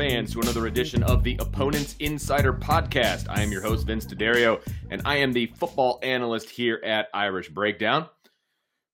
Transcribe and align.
Fans 0.00 0.32
to 0.32 0.40
another 0.40 0.66
edition 0.66 1.02
of 1.02 1.22
the 1.22 1.36
Opponents 1.40 1.94
Insider 1.98 2.54
Podcast. 2.54 3.26
I 3.28 3.42
am 3.42 3.52
your 3.52 3.60
host, 3.60 3.86
Vince 3.86 4.06
D'Addario, 4.06 4.62
and 4.88 5.02
I 5.04 5.16
am 5.16 5.30
the 5.30 5.52
football 5.58 5.98
analyst 6.02 6.48
here 6.48 6.80
at 6.82 7.08
Irish 7.12 7.50
Breakdown. 7.50 8.08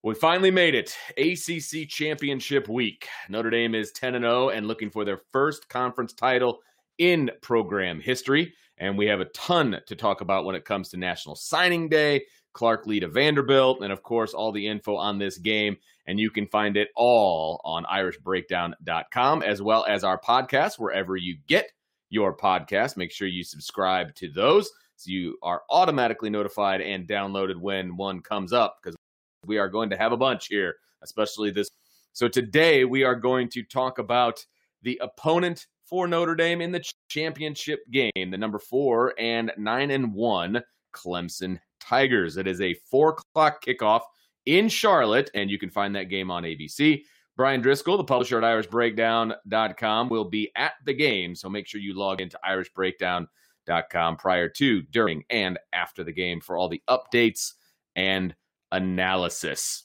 We 0.02 0.16
finally 0.16 0.50
made 0.50 0.74
it. 0.74 0.96
ACC 1.16 1.88
Championship 1.88 2.68
Week. 2.68 3.06
Notre 3.28 3.50
Dame 3.50 3.76
is 3.76 3.92
10 3.92 4.14
0 4.14 4.48
and 4.48 4.66
looking 4.66 4.90
for 4.90 5.04
their 5.04 5.20
first 5.30 5.68
conference 5.68 6.12
title 6.12 6.58
in 6.98 7.30
program 7.40 8.00
history. 8.00 8.52
And 8.78 8.98
we 8.98 9.06
have 9.06 9.20
a 9.20 9.26
ton 9.26 9.80
to 9.86 9.94
talk 9.94 10.22
about 10.22 10.44
when 10.44 10.56
it 10.56 10.64
comes 10.64 10.88
to 10.88 10.96
National 10.96 11.36
Signing 11.36 11.88
Day, 11.88 12.24
Clark 12.52 12.84
Lea 12.84 12.98
to 12.98 13.06
Vanderbilt, 13.06 13.80
and 13.80 13.92
of 13.92 14.02
course, 14.02 14.34
all 14.34 14.50
the 14.50 14.66
info 14.66 14.96
on 14.96 15.20
this 15.20 15.38
game. 15.38 15.76
And 16.06 16.20
you 16.20 16.30
can 16.30 16.46
find 16.46 16.76
it 16.76 16.88
all 16.94 17.60
on 17.64 17.84
irishbreakdown.com, 17.84 19.42
as 19.42 19.60
well 19.60 19.84
as 19.86 20.04
our 20.04 20.20
podcast, 20.20 20.78
wherever 20.78 21.16
you 21.16 21.36
get 21.46 21.70
your 22.10 22.36
podcast. 22.36 22.96
Make 22.96 23.12
sure 23.12 23.28
you 23.28 23.42
subscribe 23.42 24.14
to 24.16 24.30
those 24.30 24.70
so 24.96 25.10
you 25.10 25.36
are 25.42 25.62
automatically 25.70 26.30
notified 26.30 26.80
and 26.80 27.06
downloaded 27.06 27.56
when 27.56 27.96
one 27.96 28.20
comes 28.20 28.52
up 28.52 28.78
because 28.82 28.96
we 29.44 29.58
are 29.58 29.68
going 29.68 29.90
to 29.90 29.96
have 29.96 30.12
a 30.12 30.16
bunch 30.16 30.46
here, 30.46 30.76
especially 31.02 31.50
this. 31.50 31.68
So 32.12 32.28
today 32.28 32.84
we 32.84 33.04
are 33.04 33.14
going 33.14 33.48
to 33.50 33.62
talk 33.62 33.98
about 33.98 34.44
the 34.82 34.98
opponent 35.02 35.66
for 35.84 36.08
Notre 36.08 36.34
Dame 36.34 36.60
in 36.60 36.72
the 36.72 36.82
championship 37.08 37.80
game, 37.90 38.10
the 38.14 38.38
number 38.38 38.58
four 38.58 39.14
and 39.18 39.52
nine 39.56 39.90
and 39.90 40.12
one 40.14 40.62
Clemson 40.94 41.60
Tigers. 41.80 42.36
It 42.36 42.46
is 42.46 42.60
a 42.60 42.74
four 42.90 43.10
o'clock 43.10 43.64
kickoff 43.64 44.02
in 44.46 44.68
Charlotte, 44.68 45.30
and 45.34 45.50
you 45.50 45.58
can 45.58 45.70
find 45.70 45.94
that 45.94 46.08
game 46.08 46.30
on 46.30 46.44
ABC. 46.44 47.02
Bryan 47.36 47.62
Driskell, 47.62 47.98
the 47.98 48.04
publisher 48.04 48.42
at 48.42 48.44
irishbreakdown.com, 48.44 50.08
will 50.08 50.24
be 50.24 50.50
at 50.56 50.72
the 50.86 50.94
game. 50.94 51.34
So 51.34 51.50
make 51.50 51.66
sure 51.66 51.80
you 51.80 51.94
log 51.94 52.20
into 52.22 52.38
irishbreakdown.com 52.48 54.16
prior 54.16 54.48
to, 54.48 54.82
during, 54.82 55.24
and 55.28 55.58
after 55.72 56.02
the 56.02 56.12
game 56.12 56.40
for 56.40 56.56
all 56.56 56.68
the 56.68 56.82
updates 56.88 57.52
and 57.94 58.34
analysis. 58.72 59.84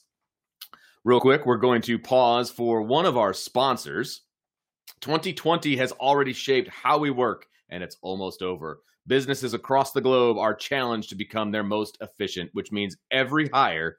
Real 1.04 1.20
quick, 1.20 1.44
we're 1.44 1.56
going 1.56 1.82
to 1.82 1.98
pause 1.98 2.50
for 2.50 2.80
one 2.80 3.04
of 3.04 3.18
our 3.18 3.34
sponsors. 3.34 4.22
2020 5.00 5.76
has 5.76 5.92
already 5.92 6.32
shaped 6.32 6.68
how 6.68 6.96
we 6.96 7.10
work, 7.10 7.46
and 7.68 7.82
it's 7.82 7.96
almost 8.02 8.40
over. 8.40 8.80
Businesses 9.06 9.52
across 9.52 9.92
the 9.92 10.00
globe 10.00 10.38
are 10.38 10.54
challenged 10.54 11.08
to 11.08 11.16
become 11.16 11.50
their 11.50 11.64
most 11.64 11.98
efficient, 12.00 12.50
which 12.52 12.70
means 12.70 12.96
every 13.10 13.48
hire 13.48 13.98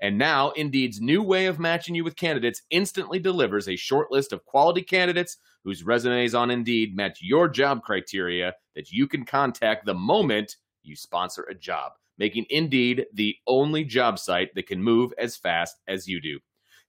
And 0.00 0.16
now, 0.16 0.50
Indeed's 0.50 1.00
new 1.00 1.22
way 1.22 1.46
of 1.46 1.58
matching 1.58 1.94
you 1.94 2.04
with 2.04 2.16
candidates 2.16 2.62
instantly 2.70 3.18
delivers 3.18 3.68
a 3.68 3.76
short 3.76 4.12
list 4.12 4.32
of 4.32 4.44
quality 4.44 4.82
candidates 4.82 5.38
whose 5.64 5.82
resumes 5.82 6.34
on 6.34 6.50
Indeed 6.50 6.94
match 6.94 7.18
your 7.20 7.48
job 7.48 7.82
criteria 7.82 8.54
that 8.76 8.92
you 8.92 9.08
can 9.08 9.24
contact 9.24 9.86
the 9.86 9.94
moment 9.94 10.56
you 10.82 10.94
sponsor 10.94 11.42
a 11.44 11.54
job, 11.54 11.92
making 12.16 12.46
Indeed 12.50 13.06
the 13.12 13.36
only 13.46 13.84
job 13.84 14.18
site 14.18 14.54
that 14.54 14.68
can 14.68 14.82
move 14.82 15.12
as 15.18 15.36
fast 15.36 15.76
as 15.88 16.06
you 16.06 16.20
do. 16.20 16.38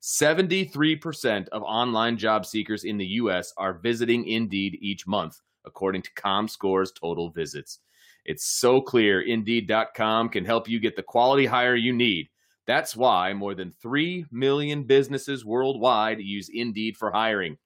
73% 0.01 1.49
of 1.49 1.63
online 1.63 2.17
job 2.17 2.45
seekers 2.45 2.83
in 2.83 2.97
the 2.97 3.05
U.S. 3.05 3.51
are 3.57 3.73
visiting 3.73 4.27
Indeed 4.27 4.77
each 4.81 5.05
month, 5.07 5.41
according 5.65 6.03
to 6.03 6.13
ComScore's 6.13 6.91
total 6.91 7.31
visits. 7.31 7.79
It's 8.23 8.45
so 8.45 8.81
clear 8.81 9.21
Indeed.com 9.21 10.29
can 10.29 10.45
help 10.45 10.69
you 10.69 10.79
get 10.79 10.95
the 10.95 11.03
quality 11.03 11.45
hire 11.45 11.75
you 11.75 11.91
need. 11.91 12.29
That's 12.69 12.95
why 12.95 13.33
more 13.33 13.55
than 13.55 13.73
3 13.81 14.27
million 14.31 14.83
businesses 14.83 15.43
worldwide 15.43 16.21
use 16.21 16.51
Indeed 16.53 16.97
for 16.97 17.09
hiring. 17.09 17.57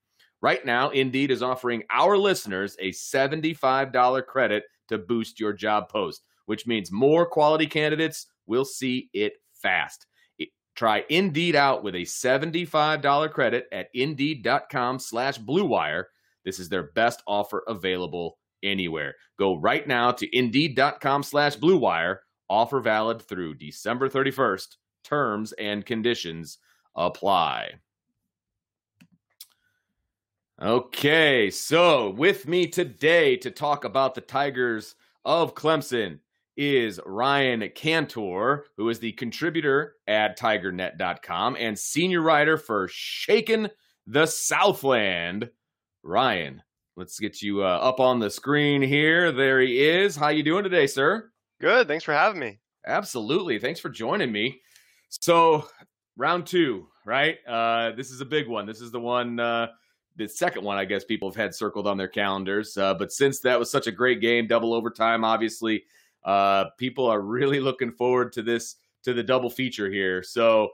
Right 0.41 0.65
now, 0.65 0.91
Indeed 0.91 1.29
is 1.29 1.43
offering 1.43 1.83
our 1.91 2.17
listeners 2.17 2.77
a 2.79 2.91
$75 2.91 4.25
credit 4.25 4.63
to 4.87 4.97
boost 4.97 5.41
your 5.41 5.51
job 5.51 5.89
post, 5.89 6.23
which 6.45 6.65
means 6.65 6.89
more 6.89 7.25
quality 7.25 7.67
candidates 7.67 8.27
will 8.45 8.63
see 8.63 9.09
it 9.11 9.33
fast. 9.51 10.05
Try 10.77 11.03
Indeed 11.09 11.57
out 11.57 11.83
with 11.83 11.95
a 11.95 12.03
$75 12.03 13.29
credit 13.33 13.67
at 13.73 13.89
Indeed.com 13.93 14.99
slash 14.99 15.37
BlueWire. 15.37 16.05
This 16.45 16.59
is 16.59 16.69
their 16.69 16.91
best 16.93 17.21
offer 17.27 17.65
available 17.67 18.37
anywhere. 18.63 19.15
Go 19.37 19.59
right 19.59 19.85
now 19.85 20.11
to 20.11 20.37
Indeed.com 20.37 21.23
slash 21.23 21.57
BlueWire. 21.57 22.19
Offer 22.49 22.79
valid 22.79 23.21
through 23.21 23.55
December 23.55 24.07
31st. 24.07 24.77
Terms 25.03 25.51
and 25.53 25.85
conditions 25.85 26.57
apply. 26.95 27.71
Okay, 30.61 31.49
so 31.49 32.11
with 32.11 32.47
me 32.47 32.67
today 32.67 33.35
to 33.37 33.51
talk 33.51 33.83
about 33.83 34.15
the 34.15 34.21
Tigers 34.21 34.95
of 35.25 35.55
Clemson 35.55 36.19
is 36.55 36.99
Ryan 37.05 37.67
Cantor, 37.75 38.65
who 38.77 38.89
is 38.89 38.99
the 38.99 39.11
contributor 39.13 39.95
at 40.07 40.39
tigernet.com 40.39 41.57
and 41.59 41.77
senior 41.77 42.21
writer 42.21 42.57
for 42.57 42.87
Shakin 42.87 43.69
the 44.05 44.25
Southland. 44.25 45.49
Ryan, 46.03 46.61
let's 46.95 47.19
get 47.19 47.41
you 47.41 47.63
uh, 47.63 47.79
up 47.81 47.99
on 47.99 48.19
the 48.19 48.29
screen 48.29 48.81
here. 48.81 49.31
There 49.31 49.61
he 49.61 49.79
is. 49.79 50.15
How 50.15 50.29
you 50.29 50.43
doing 50.43 50.63
today, 50.63 50.87
sir? 50.87 51.31
Good. 51.59 51.87
Thanks 51.87 52.03
for 52.03 52.13
having 52.13 52.39
me. 52.39 52.59
Absolutely. 52.85 53.59
Thanks 53.59 53.79
for 53.79 53.89
joining 53.89 54.31
me. 54.31 54.61
So, 55.21 55.67
round 56.17 56.45
2, 56.45 56.87
right? 57.05 57.37
Uh 57.47 57.91
this 57.91 58.11
is 58.11 58.21
a 58.21 58.25
big 58.25 58.47
one. 58.47 58.65
This 58.65 58.81
is 58.81 58.91
the 58.91 58.99
one 58.99 59.39
uh 59.39 59.67
the 60.15 60.27
second 60.27 60.63
one, 60.63 60.77
I 60.77 60.85
guess 60.85 61.03
people 61.03 61.29
have 61.29 61.35
had 61.35 61.55
circled 61.55 61.87
on 61.87 61.97
their 61.97 62.07
calendars. 62.07 62.77
Uh, 62.77 62.93
but 62.93 63.11
since 63.11 63.39
that 63.39 63.57
was 63.57 63.71
such 63.71 63.87
a 63.87 63.91
great 63.91 64.21
game, 64.21 64.47
double 64.47 64.73
overtime, 64.73 65.23
obviously, 65.23 65.83
uh, 66.23 66.65
people 66.77 67.07
are 67.07 67.21
really 67.21 67.59
looking 67.67 67.91
forward 67.91 68.31
to 68.33 68.41
this 68.41 68.75
to 69.03 69.13
the 69.13 69.23
double 69.23 69.49
feature 69.49 69.89
here. 69.89 70.23
So, 70.23 70.69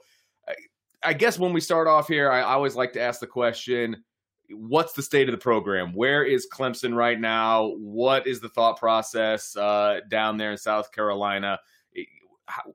I, 0.48 0.54
I 1.02 1.14
guess 1.14 1.40
when 1.40 1.54
we 1.54 1.62
start 1.62 1.88
off 1.88 2.08
here, 2.08 2.32
I, 2.32 2.40
I 2.40 2.54
always 2.54 2.76
like 2.76 2.94
to 2.94 3.02
ask 3.02 3.20
the 3.20 3.28
question: 3.28 4.04
What's 4.50 4.94
the 4.94 5.02
state 5.02 5.30
of 5.30 5.34
the 5.34 5.42
program? 5.42 5.94
Where 5.94 6.24
is 6.24 6.48
Clemson 6.52 6.94
right 6.94 7.20
now? 7.20 7.74
What 7.78 8.28
is 8.28 8.40
the 8.40 8.50
thought 8.50 8.78
process 8.78 9.56
uh, 9.56 10.02
down 10.10 10.38
there 10.38 10.52
in 10.52 10.58
South 10.58 10.92
Carolina? 10.92 11.60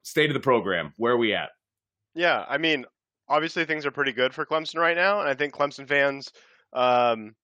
State 0.03 0.31
of 0.31 0.35
the 0.35 0.41
program. 0.41 0.93
Where 0.97 1.13
are 1.13 1.19
we 1.19 1.35
at? 1.35 1.51
Yeah, 2.15 2.45
I 2.49 2.59
mean, 2.59 2.85
obviously 3.29 3.65
things 3.65 3.87
are 3.87 3.91
pretty 3.91 4.13
good 4.13 4.35
for 4.35 4.47
Clemson 4.47 4.77
right 4.77 4.97
now, 4.97 5.21
and 5.21 5.29
I 5.29 5.35
think 5.35 5.55
Clemson 5.55 5.89
fans 5.89 6.31
um, 6.75 7.35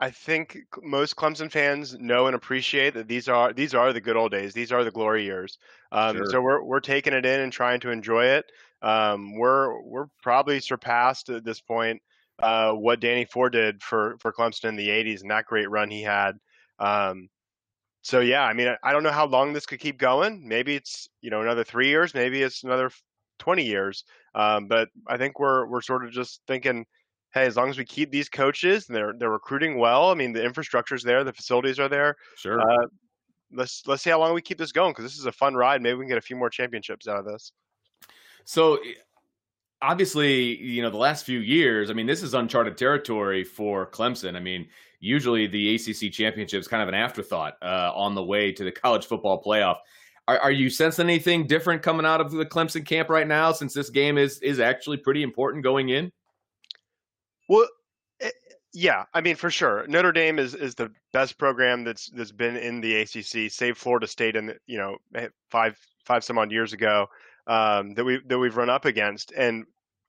I 0.00 0.10
think 0.10 0.58
most 0.82 1.16
Clemson 1.16 1.50
fans 1.50 1.96
know 1.98 2.26
and 2.26 2.36
appreciate 2.36 2.94
that 2.94 3.08
these 3.08 3.28
are 3.28 3.52
these 3.52 3.74
are 3.74 3.92
the 3.92 4.00
good 4.00 4.16
old 4.16 4.30
days. 4.30 4.54
These 4.54 4.70
are 4.70 4.84
the 4.84 4.90
glory 4.90 5.24
years. 5.24 5.58
Um, 5.90 6.16
sure. 6.16 6.26
So 6.30 6.40
we're 6.40 6.62
we're 6.62 6.80
taking 6.80 7.12
it 7.12 7.26
in 7.26 7.40
and 7.40 7.52
trying 7.52 7.80
to 7.80 7.90
enjoy 7.90 8.26
it. 8.26 8.46
Um, 8.80 9.36
we're 9.36 9.82
we're 9.82 10.06
probably 10.22 10.60
surpassed 10.60 11.30
at 11.30 11.44
this 11.44 11.60
point 11.60 12.00
uh, 12.40 12.72
what 12.72 13.00
Danny 13.00 13.24
Ford 13.24 13.52
did 13.52 13.82
for 13.82 14.16
for 14.20 14.32
Clemson 14.32 14.66
in 14.66 14.76
the 14.76 14.88
'80s 14.88 15.22
and 15.22 15.30
that 15.32 15.46
great 15.46 15.68
run 15.68 15.90
he 15.90 16.02
had. 16.02 16.38
Um, 16.78 17.28
so 18.02 18.20
yeah, 18.20 18.42
I 18.42 18.52
mean, 18.52 18.74
I 18.82 18.92
don't 18.92 19.02
know 19.02 19.10
how 19.10 19.26
long 19.26 19.52
this 19.52 19.66
could 19.66 19.80
keep 19.80 19.98
going. 19.98 20.46
Maybe 20.46 20.74
it's 20.74 21.08
you 21.20 21.30
know 21.30 21.42
another 21.42 21.64
three 21.64 21.88
years. 21.88 22.14
Maybe 22.14 22.42
it's 22.42 22.64
another 22.64 22.90
20 23.38 23.64
years. 23.64 24.04
Um, 24.34 24.66
but 24.66 24.88
I 25.06 25.16
think 25.16 25.38
we're 25.38 25.66
we're 25.66 25.82
sort 25.82 26.04
of 26.04 26.12
just 26.12 26.40
thinking 26.46 26.86
hey, 27.34 27.44
as 27.44 27.56
long 27.56 27.68
as 27.68 27.78
we 27.78 27.84
keep 27.84 28.10
these 28.10 28.28
coaches, 28.28 28.88
and 28.88 28.96
they're 28.96 29.14
they're 29.18 29.30
recruiting 29.30 29.78
well. 29.78 30.10
I 30.10 30.14
mean, 30.14 30.32
the 30.32 30.44
infrastructure's 30.44 31.02
there, 31.02 31.24
the 31.24 31.32
facilities 31.32 31.78
are 31.78 31.88
there. 31.88 32.16
Sure. 32.36 32.60
Uh, 32.60 32.86
let's 33.52 33.82
let's 33.86 34.02
see 34.02 34.10
how 34.10 34.20
long 34.20 34.34
we 34.34 34.42
keep 34.42 34.58
this 34.58 34.72
going 34.72 34.92
because 34.92 35.04
this 35.04 35.18
is 35.18 35.26
a 35.26 35.32
fun 35.32 35.54
ride. 35.54 35.82
Maybe 35.82 35.94
we 35.94 36.04
can 36.04 36.10
get 36.10 36.18
a 36.18 36.22
few 36.22 36.36
more 36.36 36.50
championships 36.50 37.08
out 37.08 37.18
of 37.18 37.24
this. 37.24 37.52
So 38.44 38.78
obviously, 39.82 40.56
you 40.60 40.82
know, 40.82 40.90
the 40.90 40.96
last 40.96 41.24
few 41.24 41.40
years, 41.40 41.90
I 41.90 41.92
mean, 41.92 42.06
this 42.06 42.22
is 42.22 42.34
uncharted 42.34 42.76
territory 42.76 43.44
for 43.44 43.86
Clemson. 43.86 44.36
I 44.36 44.40
mean, 44.40 44.66
usually 45.00 45.46
the 45.46 45.74
ACC 45.74 46.12
championship 46.12 46.60
is 46.60 46.68
kind 46.68 46.82
of 46.82 46.88
an 46.88 46.94
afterthought 46.94 47.54
uh, 47.62 47.92
on 47.94 48.14
the 48.14 48.22
way 48.22 48.52
to 48.52 48.64
the 48.64 48.72
college 48.72 49.06
football 49.06 49.42
playoff. 49.42 49.76
Are, 50.26 50.38
are, 50.38 50.52
you 50.52 50.68
sensing 50.68 51.06
anything 51.06 51.46
different 51.46 51.82
coming 51.82 52.04
out 52.04 52.20
of 52.20 52.30
the 52.30 52.44
Clemson 52.44 52.84
camp 52.84 53.08
right 53.08 53.26
now 53.26 53.50
since 53.50 53.72
this 53.72 53.88
game 53.88 54.18
is 54.18 54.38
is 54.40 54.60
actually 54.60 54.98
pretty 54.98 55.22
important 55.22 55.64
going 55.64 55.88
in? 55.88 56.12
Well, 57.48 57.66
eh, 58.20 58.28
yeah, 58.74 59.04
I 59.14 59.22
mean 59.22 59.36
for 59.36 59.50
sure, 59.50 59.86
Notre 59.88 60.12
Dame 60.12 60.38
is 60.38 60.54
is 60.54 60.74
the 60.74 60.92
best 61.14 61.38
program 61.38 61.82
that's 61.82 62.10
that's 62.10 62.30
been 62.30 62.58
in 62.58 62.82
the 62.82 62.96
ACC, 62.96 63.50
save 63.50 63.78
Florida 63.78 64.06
State, 64.06 64.36
and 64.36 64.54
you 64.66 64.76
know 64.76 64.98
eh, 65.14 65.28
five 65.48 65.78
five 66.04 66.22
some 66.22 66.36
odd 66.36 66.52
years 66.52 66.74
ago 66.74 67.08
um, 67.48 67.94
that 67.94 68.04
we 68.04 68.20
that 68.26 68.38
we've 68.38 68.56
run 68.56 68.70
up 68.70 68.84
against, 68.84 69.32
and 69.32 69.64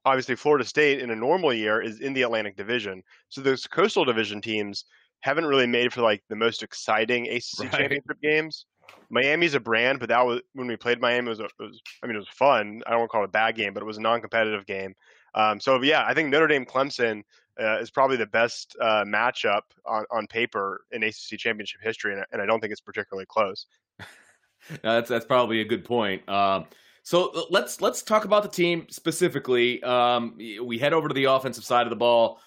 obviously 0.06 0.36
Florida 0.36 0.66
State 0.66 1.02
in 1.02 1.10
a 1.10 1.16
normal 1.16 1.54
year 1.54 1.82
is 1.82 2.00
in 2.00 2.14
the 2.14 2.22
Atlantic 2.22 2.56
Division, 2.56 3.04
so 3.30 3.42
those 3.42 3.66
Coastal 3.66 4.06
Division 4.06 4.42
teams 4.42 4.86
haven't 5.22 5.46
really 5.46 5.68
made 5.68 5.92
for 5.92 6.02
like 6.02 6.24
the 6.30 6.36
most 6.36 6.64
exciting 6.64 7.28
ACC 7.28 7.60
right. 7.60 7.72
championship 7.72 8.22
games. 8.22 8.66
Miami's 9.10 9.54
a 9.54 9.60
brand, 9.60 10.00
but 10.00 10.10
that 10.10 10.26
was 10.26 10.42
when 10.54 10.68
we 10.68 10.76
played 10.76 11.00
Miami. 11.00 11.28
It 11.28 11.30
was, 11.30 11.40
a, 11.40 11.46
it 11.46 11.52
was, 11.60 11.82
I 12.04 12.08
mean, 12.08 12.16
it 12.16 12.20
was 12.20 12.28
fun. 12.30 12.82
I 12.86 12.92
don't 12.92 13.00
want 13.00 13.10
to 13.10 13.12
call 13.12 13.22
it 13.24 13.26
a 13.26 13.30
bad 13.30 13.56
game, 13.56 13.74
but 13.74 13.82
it 13.82 13.86
was 13.86 13.98
a 13.98 14.02
non-competitive 14.02 14.66
game. 14.66 14.94
Um, 15.36 15.60
so 15.60 15.82
yeah, 15.82 16.06
I 16.08 16.14
think 16.14 16.30
Notre 16.30 16.48
Dame 16.48 16.66
Clemson 16.66 17.24
uh, 17.60 17.78
is 17.80 17.92
probably 17.92 18.18
the 18.18 18.28
best 18.28 18.76
uh, 18.82 19.04
matchup 19.06 19.62
on, 19.86 20.06
on 20.12 20.28
paper 20.28 20.82
in 20.92 21.04
ACC 21.04 21.38
championship 21.38 21.82
history, 21.84 22.14
and, 22.14 22.26
and 22.32 22.42
I 22.42 22.46
don't 22.46 22.60
think 22.60 22.72
it's 22.72 22.82
particularly 22.82 23.26
close. 23.28 23.66
that's 24.82 25.10
that's 25.10 25.26
probably 25.26 25.62
a 25.62 25.66
good 25.66 25.86
point. 25.86 26.28
Um, 26.30 26.66
so 27.04 27.48
let's 27.50 27.82
let's 27.82 28.02
talk 28.02 28.26
about 28.26 28.44
the 28.44 28.50
team 28.50 28.88
specifically. 28.90 29.82
Um, 29.84 30.38
we 30.64 30.78
head 30.78 30.94
over 30.94 31.08
to 31.08 31.14
the 31.14 31.26
offensive 31.26 31.64
side 31.64 31.86
of 31.86 31.90
the 31.90 31.96
ball. 31.96 32.40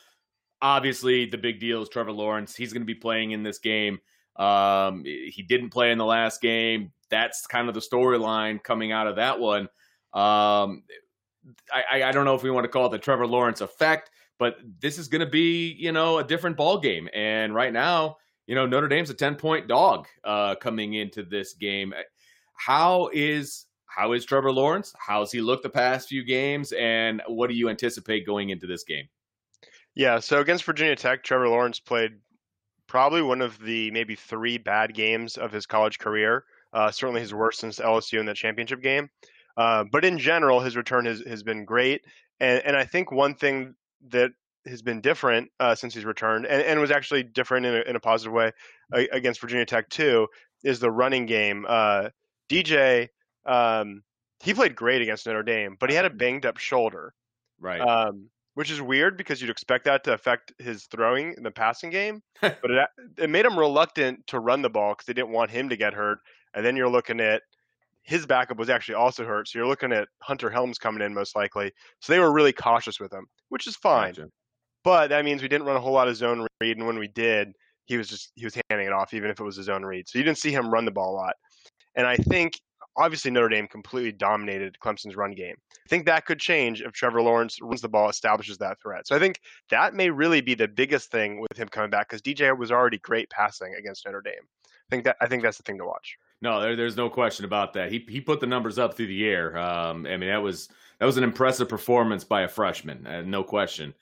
Obviously, 0.60 1.26
the 1.26 1.38
big 1.38 1.58
deal 1.58 1.82
is 1.82 1.88
Trevor 1.88 2.12
Lawrence. 2.12 2.54
He's 2.54 2.72
going 2.72 2.82
to 2.82 2.86
be 2.86 2.94
playing 2.94 3.32
in 3.32 3.42
this 3.42 3.58
game. 3.58 3.98
Um, 4.36 5.04
he 5.04 5.44
didn't 5.46 5.70
play 5.70 5.90
in 5.90 5.98
the 5.98 6.04
last 6.04 6.40
game. 6.40 6.92
That's 7.10 7.46
kind 7.46 7.68
of 7.68 7.74
the 7.74 7.80
storyline 7.80 8.62
coming 8.62 8.92
out 8.92 9.06
of 9.06 9.16
that 9.16 9.40
one. 9.40 9.68
Um, 10.14 10.84
I, 11.72 12.04
I 12.04 12.12
don't 12.12 12.24
know 12.24 12.34
if 12.34 12.42
we 12.42 12.50
want 12.50 12.64
to 12.64 12.68
call 12.68 12.86
it 12.86 12.90
the 12.90 12.98
Trevor 12.98 13.26
Lawrence 13.26 13.60
effect, 13.60 14.10
but 14.38 14.56
this 14.80 14.98
is 14.98 15.08
going 15.08 15.20
to 15.20 15.26
be, 15.26 15.72
you 15.72 15.92
know, 15.92 16.18
a 16.18 16.24
different 16.24 16.56
ball 16.56 16.78
game. 16.78 17.08
And 17.12 17.54
right 17.54 17.72
now, 17.72 18.16
you 18.46 18.54
know, 18.54 18.66
Notre 18.66 18.88
Dame's 18.88 19.10
a 19.10 19.14
10 19.14 19.36
point 19.36 19.68
dog 19.68 20.06
uh, 20.24 20.54
coming 20.56 20.94
into 20.94 21.22
this 21.22 21.54
game. 21.54 21.92
How 22.54 23.10
is 23.12 23.66
how 23.94 24.12
is 24.12 24.24
Trevor 24.24 24.52
Lawrence? 24.52 24.94
How's 24.98 25.32
he 25.32 25.40
looked 25.40 25.62
the 25.62 25.68
past 25.68 26.08
few 26.08 26.24
games? 26.24 26.72
And 26.72 27.20
what 27.26 27.48
do 27.48 27.54
you 27.54 27.68
anticipate 27.68 28.24
going 28.24 28.50
into 28.50 28.66
this 28.66 28.84
game? 28.84 29.08
Yeah, 29.94 30.18
so 30.20 30.40
against 30.40 30.64
Virginia 30.64 30.96
Tech, 30.96 31.22
Trevor 31.22 31.48
Lawrence 31.48 31.78
played 31.78 32.12
probably 32.86 33.20
one 33.20 33.42
of 33.42 33.58
the 33.58 33.90
maybe 33.90 34.14
three 34.14 34.56
bad 34.56 34.94
games 34.94 35.36
of 35.36 35.52
his 35.52 35.66
college 35.66 35.98
career. 35.98 36.44
Uh, 36.72 36.90
certainly 36.90 37.20
his 37.20 37.34
worst 37.34 37.60
since 37.60 37.78
LSU 37.78 38.18
in 38.18 38.24
the 38.24 38.32
championship 38.32 38.80
game. 38.80 39.10
Uh, 39.58 39.84
but 39.92 40.06
in 40.06 40.18
general, 40.18 40.60
his 40.60 40.74
return 40.74 41.04
has, 41.04 41.20
has 41.26 41.42
been 41.42 41.66
great. 41.66 42.00
And, 42.40 42.62
and 42.64 42.74
I 42.74 42.84
think 42.84 43.12
one 43.12 43.34
thing 43.34 43.74
that 44.08 44.30
has 44.66 44.80
been 44.80 45.02
different 45.02 45.50
uh, 45.60 45.74
since 45.74 45.92
he's 45.92 46.06
returned, 46.06 46.46
and, 46.46 46.62
and 46.62 46.80
was 46.80 46.90
actually 46.90 47.24
different 47.24 47.66
in 47.66 47.74
a, 47.74 47.80
in 47.80 47.96
a 47.96 48.00
positive 48.00 48.32
way 48.32 48.52
against 49.12 49.40
Virginia 49.40 49.66
Tech 49.66 49.90
too, 49.90 50.28
is 50.64 50.80
the 50.80 50.90
running 50.90 51.26
game. 51.26 51.66
Uh, 51.68 52.08
DJ, 52.48 53.08
um, 53.46 54.02
he 54.40 54.54
played 54.54 54.74
great 54.74 55.02
against 55.02 55.26
Notre 55.26 55.42
Dame, 55.42 55.76
but 55.78 55.90
he 55.90 55.96
had 55.96 56.04
a 56.04 56.10
banged 56.10 56.46
up 56.46 56.58
shoulder, 56.58 57.14
right? 57.60 57.80
Um, 57.80 58.28
which 58.54 58.70
is 58.70 58.82
weird 58.82 59.16
because 59.16 59.40
you'd 59.40 59.50
expect 59.50 59.84
that 59.86 60.04
to 60.04 60.12
affect 60.12 60.52
his 60.58 60.84
throwing 60.84 61.34
in 61.36 61.42
the 61.42 61.50
passing 61.50 61.90
game, 61.90 62.22
but 62.40 62.70
it, 62.70 62.88
it 63.18 63.30
made 63.30 63.46
him 63.46 63.58
reluctant 63.58 64.26
to 64.26 64.40
run 64.40 64.62
the 64.62 64.70
ball 64.70 64.92
because 64.92 65.06
they 65.06 65.14
didn't 65.14 65.32
want 65.32 65.50
him 65.50 65.68
to 65.68 65.76
get 65.76 65.94
hurt. 65.94 66.18
And 66.54 66.64
then 66.64 66.76
you're 66.76 66.90
looking 66.90 67.20
at 67.20 67.42
his 68.02 68.26
backup 68.26 68.58
was 68.58 68.68
actually 68.68 68.96
also 68.96 69.24
hurt. 69.24 69.48
So 69.48 69.58
you're 69.58 69.68
looking 69.68 69.92
at 69.92 70.08
Hunter 70.20 70.50
Helms 70.50 70.78
coming 70.78 71.02
in 71.02 71.14
most 71.14 71.36
likely. 71.36 71.72
So 72.00 72.12
they 72.12 72.18
were 72.18 72.32
really 72.32 72.52
cautious 72.52 73.00
with 73.00 73.12
him, 73.12 73.26
which 73.48 73.66
is 73.66 73.76
fine. 73.76 74.12
Gotcha. 74.12 74.28
But 74.84 75.08
that 75.08 75.24
means 75.24 75.40
we 75.40 75.48
didn't 75.48 75.66
run 75.66 75.76
a 75.76 75.80
whole 75.80 75.92
lot 75.92 76.08
of 76.08 76.16
zone 76.16 76.46
read, 76.60 76.76
and 76.76 76.86
when 76.86 76.98
we 76.98 77.06
did, 77.06 77.52
he 77.84 77.96
was 77.96 78.08
just 78.08 78.32
he 78.34 78.44
was 78.44 78.56
handing 78.68 78.88
it 78.88 78.92
off, 78.92 79.14
even 79.14 79.30
if 79.30 79.38
it 79.38 79.44
was 79.44 79.56
his 79.56 79.68
own 79.68 79.84
read. 79.84 80.08
So 80.08 80.18
you 80.18 80.24
didn't 80.24 80.38
see 80.38 80.50
him 80.50 80.70
run 80.70 80.84
the 80.84 80.90
ball 80.90 81.12
a 81.12 81.16
lot. 81.16 81.34
And 81.94 82.06
I 82.06 82.16
think 82.16 82.58
obviously 82.96 83.30
Notre 83.30 83.48
Dame 83.48 83.66
completely 83.66 84.12
dominated 84.12 84.76
Clemson's 84.82 85.16
run 85.16 85.32
game. 85.32 85.56
I 85.72 85.88
think 85.88 86.06
that 86.06 86.26
could 86.26 86.38
change 86.38 86.82
if 86.82 86.92
Trevor 86.92 87.22
Lawrence 87.22 87.58
runs 87.60 87.80
the 87.80 87.88
ball, 87.88 88.08
establishes 88.08 88.58
that 88.58 88.80
threat. 88.80 89.06
So 89.06 89.16
I 89.16 89.18
think 89.18 89.40
that 89.70 89.94
may 89.94 90.10
really 90.10 90.40
be 90.40 90.54
the 90.54 90.68
biggest 90.68 91.10
thing 91.10 91.40
with 91.40 91.56
him 91.56 91.68
coming 91.68 91.90
back 91.90 92.08
because 92.08 92.22
DJ 92.22 92.56
was 92.56 92.70
already 92.70 92.98
great 92.98 93.30
passing 93.30 93.74
against 93.78 94.06
Notre 94.06 94.22
Dame. 94.22 94.34
I 94.66 94.90
think 94.90 95.04
that 95.04 95.16
I 95.20 95.26
think 95.26 95.42
that's 95.42 95.56
the 95.56 95.62
thing 95.62 95.78
to 95.78 95.86
watch. 95.86 96.16
No, 96.42 96.60
there, 96.60 96.76
there's 96.76 96.96
no 96.96 97.08
question 97.08 97.44
about 97.44 97.72
that. 97.74 97.90
He 97.90 98.04
he 98.08 98.20
put 98.20 98.40
the 98.40 98.46
numbers 98.46 98.78
up 98.78 98.94
through 98.94 99.06
the 99.06 99.26
air. 99.26 99.56
Um, 99.56 100.06
I 100.06 100.16
mean, 100.16 100.28
that 100.28 100.42
was 100.42 100.68
that 100.98 101.06
was 101.06 101.16
an 101.16 101.24
impressive 101.24 101.68
performance 101.68 102.24
by 102.24 102.42
a 102.42 102.48
freshman, 102.48 103.06
uh, 103.06 103.22
no 103.22 103.42
question. 103.42 103.94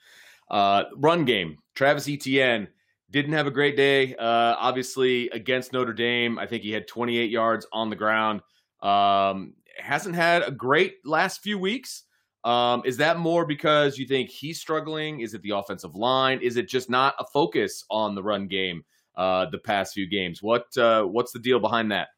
Uh, 0.49 0.83
run 0.97 1.23
game. 1.23 1.57
Travis 1.75 2.09
Etienne 2.09 2.67
didn't 3.09 3.33
have 3.33 3.47
a 3.47 3.51
great 3.51 3.77
day. 3.77 4.15
Uh, 4.15 4.55
obviously, 4.59 5.29
against 5.29 5.71
Notre 5.71 5.93
Dame, 5.93 6.37
I 6.37 6.45
think 6.45 6.63
he 6.63 6.71
had 6.71 6.87
28 6.87 7.29
yards 7.29 7.65
on 7.71 7.89
the 7.89 7.95
ground. 7.95 8.41
Um, 8.81 9.53
hasn't 9.77 10.15
had 10.15 10.43
a 10.43 10.51
great 10.51 10.95
last 11.05 11.41
few 11.41 11.57
weeks. 11.57 12.03
Um, 12.43 12.81
is 12.85 12.97
that 12.97 13.19
more 13.19 13.45
because 13.45 13.97
you 13.97 14.07
think 14.07 14.29
he's 14.29 14.59
struggling? 14.59 15.19
Is 15.19 15.33
it 15.33 15.41
the 15.43 15.51
offensive 15.51 15.95
line? 15.95 16.39
Is 16.41 16.57
it 16.57 16.67
just 16.67 16.89
not 16.89 17.13
a 17.19 17.25
focus 17.25 17.85
on 17.89 18.15
the 18.15 18.23
run 18.23 18.47
game 18.47 18.83
uh, 19.15 19.45
the 19.51 19.59
past 19.59 19.93
few 19.93 20.07
games? 20.07 20.41
What 20.41 20.75
uh, 20.77 21.03
what's 21.03 21.31
the 21.31 21.39
deal 21.39 21.59
behind 21.59 21.91
that? 21.91 22.09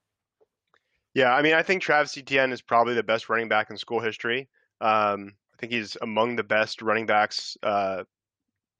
Yeah, 1.14 1.34
I 1.34 1.42
mean, 1.42 1.54
I 1.54 1.62
think 1.62 1.82
Travis 1.82 2.18
Etienne 2.18 2.52
is 2.52 2.62
probably 2.62 2.96
the 2.96 3.04
best 3.04 3.30
running 3.30 3.48
back 3.48 3.70
in 3.70 3.78
school 3.78 4.00
history. 4.00 4.50
Um, 4.82 5.34
I 5.54 5.58
think 5.60 5.72
he's 5.72 5.96
among 6.02 6.36
the 6.36 6.44
best 6.44 6.82
running 6.82 7.06
backs, 7.06 7.56
uh, 7.62 8.04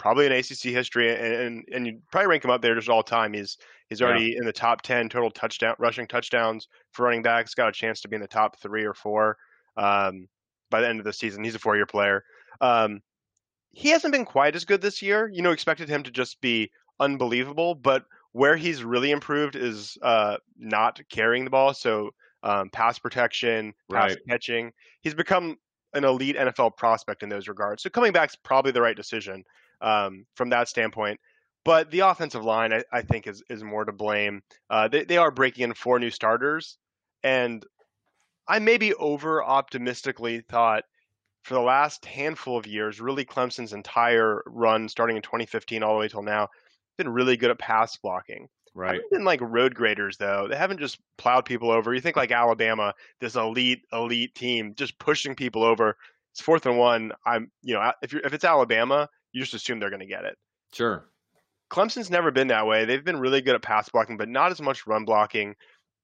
probably 0.04 0.26
in 0.26 0.32
ACC 0.34 0.74
history, 0.74 1.10
and, 1.10 1.34
and 1.34 1.66
and 1.74 1.88
you 1.88 2.00
probably 2.12 2.28
rank 2.28 2.44
him 2.44 2.52
up 2.52 2.62
there 2.62 2.76
just 2.76 2.90
all 2.90 3.02
time. 3.02 3.34
He's 3.34 3.58
he's 3.90 4.02
already 4.02 4.26
yeah. 4.26 4.40
in 4.40 4.46
the 4.46 4.54
top 4.54 4.82
ten 4.84 5.10
total 5.10 5.32
touchdown 5.32 5.76
rushing 5.80 6.08
touchdowns 6.08 6.68
for 6.92 7.06
running 7.06 7.24
backs. 7.24 7.56
Got 7.56 7.70
a 7.70 7.72
chance 7.72 8.02
to 8.02 8.08
be 8.10 8.16
in 8.16 8.22
the 8.22 8.28
top 8.28 8.60
three 8.60 8.86
or 8.86 8.94
four. 8.94 9.38
Um, 9.78 10.28
by 10.74 10.82
the 10.82 10.90
end 10.90 11.00
of 11.00 11.06
the 11.06 11.14
season. 11.14 11.44
He's 11.44 11.56
a 11.56 11.60
four 11.60 11.76
year 11.76 11.86
player. 11.86 12.26
Um, 12.60 13.02
he 13.72 13.90
hasn't 13.90 14.12
been 14.12 14.26
quite 14.26 14.56
as 14.56 14.66
good 14.66 14.82
this 14.82 15.02
year. 15.04 15.30
You 15.32 15.44
know, 15.44 15.52
expected 15.52 15.88
him 15.88 16.02
to 16.04 16.12
just 16.12 16.42
be 16.42 16.72
unbelievable, 17.00 17.76
but 17.76 18.06
where 18.32 18.58
he's 18.58 18.84
really 18.84 19.12
improved 19.12 19.56
is 19.56 20.00
uh, 20.02 20.38
not 20.58 21.00
carrying 21.10 21.44
the 21.44 21.52
ball. 21.52 21.76
So 21.76 22.10
um, 22.42 22.72
pass 22.72 22.98
protection, 22.98 23.74
pass 23.92 24.12
right. 24.12 24.20
catching. 24.28 24.74
He's 25.02 25.14
become 25.14 25.58
an 25.94 26.04
elite 26.04 26.36
NFL 26.36 26.76
prospect 26.76 27.22
in 27.22 27.30
those 27.30 27.48
regards. 27.48 27.84
So 27.84 27.92
coming 27.92 28.12
back 28.12 28.32
is 28.32 28.36
probably 28.44 28.72
the 28.72 28.82
right 28.82 28.98
decision 28.98 29.44
um, 29.84 30.26
from 30.36 30.50
that 30.50 30.68
standpoint. 30.68 31.20
But 31.66 31.92
the 31.92 32.02
offensive 32.02 32.44
line, 32.44 32.74
I, 32.74 32.84
I 32.92 33.02
think, 33.04 33.28
is 33.28 33.44
is 33.50 33.64
more 33.64 33.86
to 33.86 33.92
blame. 33.92 34.42
Uh, 34.70 34.88
they 34.88 35.06
they 35.06 35.18
are 35.18 35.32
breaking 35.32 35.66
in 35.66 35.74
four 35.74 36.00
new 36.00 36.10
starters, 36.10 36.78
and 37.24 37.66
I 38.48 38.60
maybe 38.60 38.94
over 38.96 39.44
optimistically 39.44 40.42
thought 40.50 40.84
for 41.44 41.54
the 41.54 41.62
last 41.62 42.06
handful 42.06 42.58
of 42.58 42.66
years, 42.66 43.02
really 43.02 43.26
Clemson's 43.26 43.74
entire 43.74 44.44
run, 44.46 44.88
starting 44.88 45.18
in 45.18 45.22
2015 45.22 45.84
all 45.84 45.94
the 45.94 46.00
way 46.00 46.08
till 46.08 46.24
now, 46.24 46.48
been 46.98 47.10
really 47.10 47.38
good 47.38 47.52
at 47.52 47.60
pass 47.60 47.98
blocking. 47.98 48.48
Right. 48.76 49.02
Been 49.12 49.24
like 49.24 49.40
road 49.42 49.76
graders 49.76 50.18
though. 50.18 50.48
They 50.50 50.56
haven't 50.56 50.80
just 50.80 51.00
plowed 51.18 51.46
people 51.46 51.70
over. 51.70 51.94
You 51.94 52.02
think 52.02 52.16
like 52.16 52.32
Alabama, 52.32 52.94
this 53.22 53.36
elite 53.36 53.84
elite 53.94 54.34
team, 54.34 54.74
just 54.76 54.98
pushing 54.98 55.36
people 55.36 55.64
over. 55.64 55.96
It's 56.32 56.42
fourth 56.42 56.66
and 56.66 56.78
one. 56.78 57.12
I'm 57.24 57.52
you 57.62 57.76
know 57.76 57.92
if 58.02 58.12
you're 58.12 58.24
if 58.24 58.34
it's 58.34 58.44
Alabama, 58.44 59.08
you 59.34 59.42
just 59.42 59.54
assume 59.54 59.80
they're 59.80 59.90
going 59.90 60.00
to 60.00 60.06
get 60.06 60.24
it. 60.24 60.38
Sure. 60.72 61.06
Clemson's 61.70 62.12
never 62.12 62.32
been 62.32 62.48
that 62.48 62.68
way. 62.68 62.86
They've 62.86 63.04
been 63.04 63.20
really 63.20 63.42
good 63.42 63.56
at 63.56 63.62
pass 63.62 63.90
blocking, 63.90 64.16
but 64.16 64.30
not 64.30 64.52
as 64.52 64.62
much 64.62 64.86
run 64.88 65.06
blocking. 65.06 65.56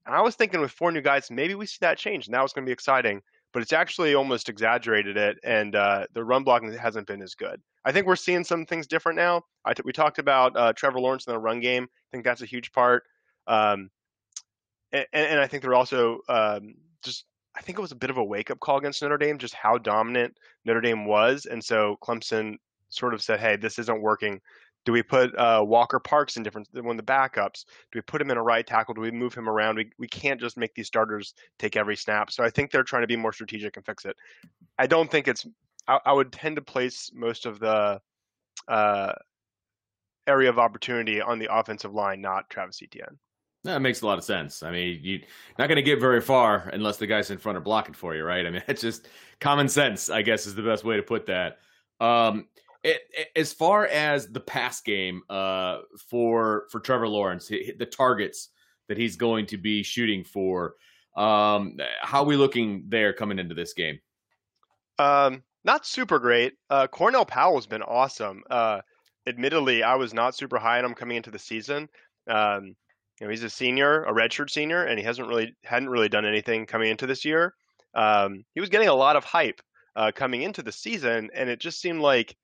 And 0.05 0.15
I 0.15 0.21
was 0.21 0.35
thinking 0.35 0.59
with 0.61 0.71
four 0.71 0.91
new 0.91 1.01
guys, 1.01 1.29
maybe 1.29 1.53
we 1.53 1.67
see 1.67 1.77
that 1.81 1.97
change. 1.99 2.27
Now 2.27 2.43
it's 2.43 2.53
going 2.53 2.65
to 2.65 2.69
be 2.69 2.73
exciting, 2.73 3.21
but 3.53 3.61
it's 3.61 3.73
actually 3.73 4.15
almost 4.15 4.49
exaggerated 4.49 5.17
it, 5.17 5.37
and 5.43 5.75
uh, 5.75 6.07
the 6.13 6.23
run 6.23 6.43
blocking 6.43 6.71
hasn't 6.73 7.07
been 7.07 7.21
as 7.21 7.35
good. 7.35 7.61
I 7.85 7.91
think 7.91 8.07
we're 8.07 8.15
seeing 8.15 8.43
some 8.43 8.65
things 8.65 8.87
different 8.87 9.17
now. 9.17 9.43
we 9.83 9.93
talked 9.93 10.17
about 10.17 10.57
uh, 10.57 10.73
Trevor 10.73 10.99
Lawrence 10.99 11.27
in 11.27 11.33
the 11.33 11.39
run 11.39 11.59
game. 11.59 11.83
I 11.83 12.07
think 12.11 12.23
that's 12.23 12.41
a 12.41 12.47
huge 12.47 12.71
part. 12.71 13.03
Um, 13.45 13.91
and, 14.91 15.05
and, 15.13 15.39
I 15.39 15.47
think 15.47 15.61
they're 15.61 15.75
also 15.75 16.19
um, 16.27 16.75
just. 17.03 17.25
I 17.55 17.61
think 17.61 17.77
it 17.77 17.81
was 17.81 17.91
a 17.91 17.95
bit 17.95 18.09
of 18.09 18.17
a 18.17 18.23
wake 18.23 18.51
up 18.51 18.59
call 18.59 18.77
against 18.77 19.01
Notre 19.01 19.17
Dame, 19.17 19.37
just 19.37 19.53
how 19.53 19.77
dominant 19.77 20.35
Notre 20.65 20.81
Dame 20.81 21.05
was, 21.05 21.45
and 21.45 21.63
so 21.63 21.97
Clemson 22.01 22.57
sort 22.89 23.13
of 23.13 23.21
said, 23.21 23.39
"Hey, 23.39 23.55
this 23.55 23.79
isn't 23.79 24.01
working. 24.01 24.41
Do 24.85 24.93
we 24.93 25.03
put 25.03 25.35
uh, 25.37 25.63
Walker 25.65 25.99
Parks 25.99 26.37
in 26.37 26.43
different 26.43 26.67
one 26.73 26.97
of 26.99 27.05
the 27.05 27.11
backups? 27.11 27.65
Do 27.91 27.97
we 27.97 28.01
put 28.01 28.21
him 28.21 28.31
in 28.31 28.37
a 28.37 28.43
right 28.43 28.65
tackle? 28.65 28.93
Do 28.93 29.01
we 29.01 29.11
move 29.11 29.33
him 29.33 29.49
around? 29.49 29.75
We 29.75 29.91
we 29.97 30.07
can't 30.07 30.39
just 30.39 30.57
make 30.57 30.73
these 30.73 30.87
starters 30.87 31.33
take 31.57 31.75
every 31.75 31.95
snap. 31.95 32.31
So 32.31 32.43
I 32.43 32.49
think 32.49 32.71
they're 32.71 32.83
trying 32.83 33.03
to 33.03 33.07
be 33.07 33.15
more 33.15 33.33
strategic 33.33 33.77
and 33.77 33.85
fix 33.85 34.05
it. 34.05 34.15
I 34.77 34.87
don't 34.87 35.11
think 35.11 35.27
it's. 35.27 35.45
I, 35.87 35.99
I 36.05 36.13
would 36.13 36.31
tend 36.31 36.55
to 36.55 36.61
place 36.61 37.11
most 37.13 37.45
of 37.45 37.59
the 37.59 37.99
uh, 38.67 39.13
area 40.27 40.49
of 40.49 40.59
opportunity 40.59 41.21
on 41.21 41.39
the 41.39 41.53
offensive 41.53 41.93
line, 41.93 42.21
not 42.21 42.49
Travis 42.49 42.81
Etienne. 42.81 43.17
That 43.65 43.81
makes 43.81 44.01
a 44.01 44.05
lot 44.05 44.17
of 44.17 44.23
sense. 44.23 44.63
I 44.63 44.71
mean, 44.71 44.99
you're 45.03 45.19
not 45.57 45.67
going 45.67 45.75
to 45.75 45.81
get 45.81 45.99
very 45.99 46.21
far 46.21 46.69
unless 46.71 46.95
the 46.95 47.07
guys 47.07 47.29
in 47.29 47.37
front 47.37 47.57
are 47.57 47.61
blocking 47.61 47.93
for 47.93 48.15
you, 48.15 48.23
right? 48.23 48.45
I 48.45 48.51
mean, 48.51 48.63
it's 48.67 48.81
just 48.81 49.09
common 49.41 49.67
sense, 49.67 50.09
I 50.09 50.21
guess, 50.21 50.47
is 50.47 50.55
the 50.55 50.61
best 50.61 50.85
way 50.85 50.95
to 50.95 51.03
put 51.03 51.25
that. 51.25 51.59
Um, 51.99 52.47
it, 52.83 53.01
it, 53.11 53.27
as 53.35 53.53
far 53.53 53.85
as 53.85 54.27
the 54.27 54.39
pass 54.39 54.81
game 54.81 55.21
uh, 55.29 55.79
for 56.09 56.67
for 56.71 56.79
Trevor 56.79 57.07
Lawrence, 57.07 57.47
the 57.47 57.85
targets 57.85 58.49
that 58.87 58.97
he's 58.97 59.15
going 59.15 59.45
to 59.47 59.57
be 59.57 59.83
shooting 59.83 60.23
for, 60.23 60.75
um, 61.15 61.77
how 62.01 62.21
are 62.21 62.25
we 62.25 62.35
looking 62.35 62.85
there 62.87 63.13
coming 63.13 63.39
into 63.39 63.53
this 63.53 63.73
game? 63.73 63.99
Um, 64.97 65.43
not 65.63 65.85
super 65.85 66.19
great. 66.19 66.53
Uh, 66.69 66.87
Cornell 66.87 67.25
Powell 67.25 67.55
has 67.55 67.67
been 67.67 67.83
awesome. 67.83 68.43
Uh, 68.49 68.81
admittedly, 69.27 69.83
I 69.83 69.95
was 69.95 70.13
not 70.13 70.35
super 70.35 70.57
high 70.57 70.79
on 70.79 70.85
him 70.85 70.93
coming 70.93 71.17
into 71.17 71.31
the 71.31 71.39
season. 71.39 71.89
Um, 72.27 72.75
you 73.19 73.27
know, 73.27 73.29
he's 73.29 73.43
a 73.43 73.49
senior, 73.49 74.03
a 74.03 74.13
redshirt 74.13 74.49
senior, 74.49 74.85
and 74.85 74.97
he 74.97 75.05
hasn't 75.05 75.27
really 75.27 75.55
hadn't 75.63 75.89
really 75.89 76.09
done 76.09 76.25
anything 76.25 76.65
coming 76.65 76.89
into 76.89 77.05
this 77.05 77.25
year. 77.25 77.53
Um, 77.93 78.45
he 78.53 78.61
was 78.61 78.69
getting 78.69 78.87
a 78.87 78.93
lot 78.93 79.15
of 79.15 79.23
hype 79.23 79.61
uh, 79.95 80.11
coming 80.15 80.41
into 80.43 80.63
the 80.63 80.71
season, 80.71 81.29
and 81.33 81.49
it 81.49 81.59
just 81.59 81.81
seemed 81.81 82.01
like 82.01 82.35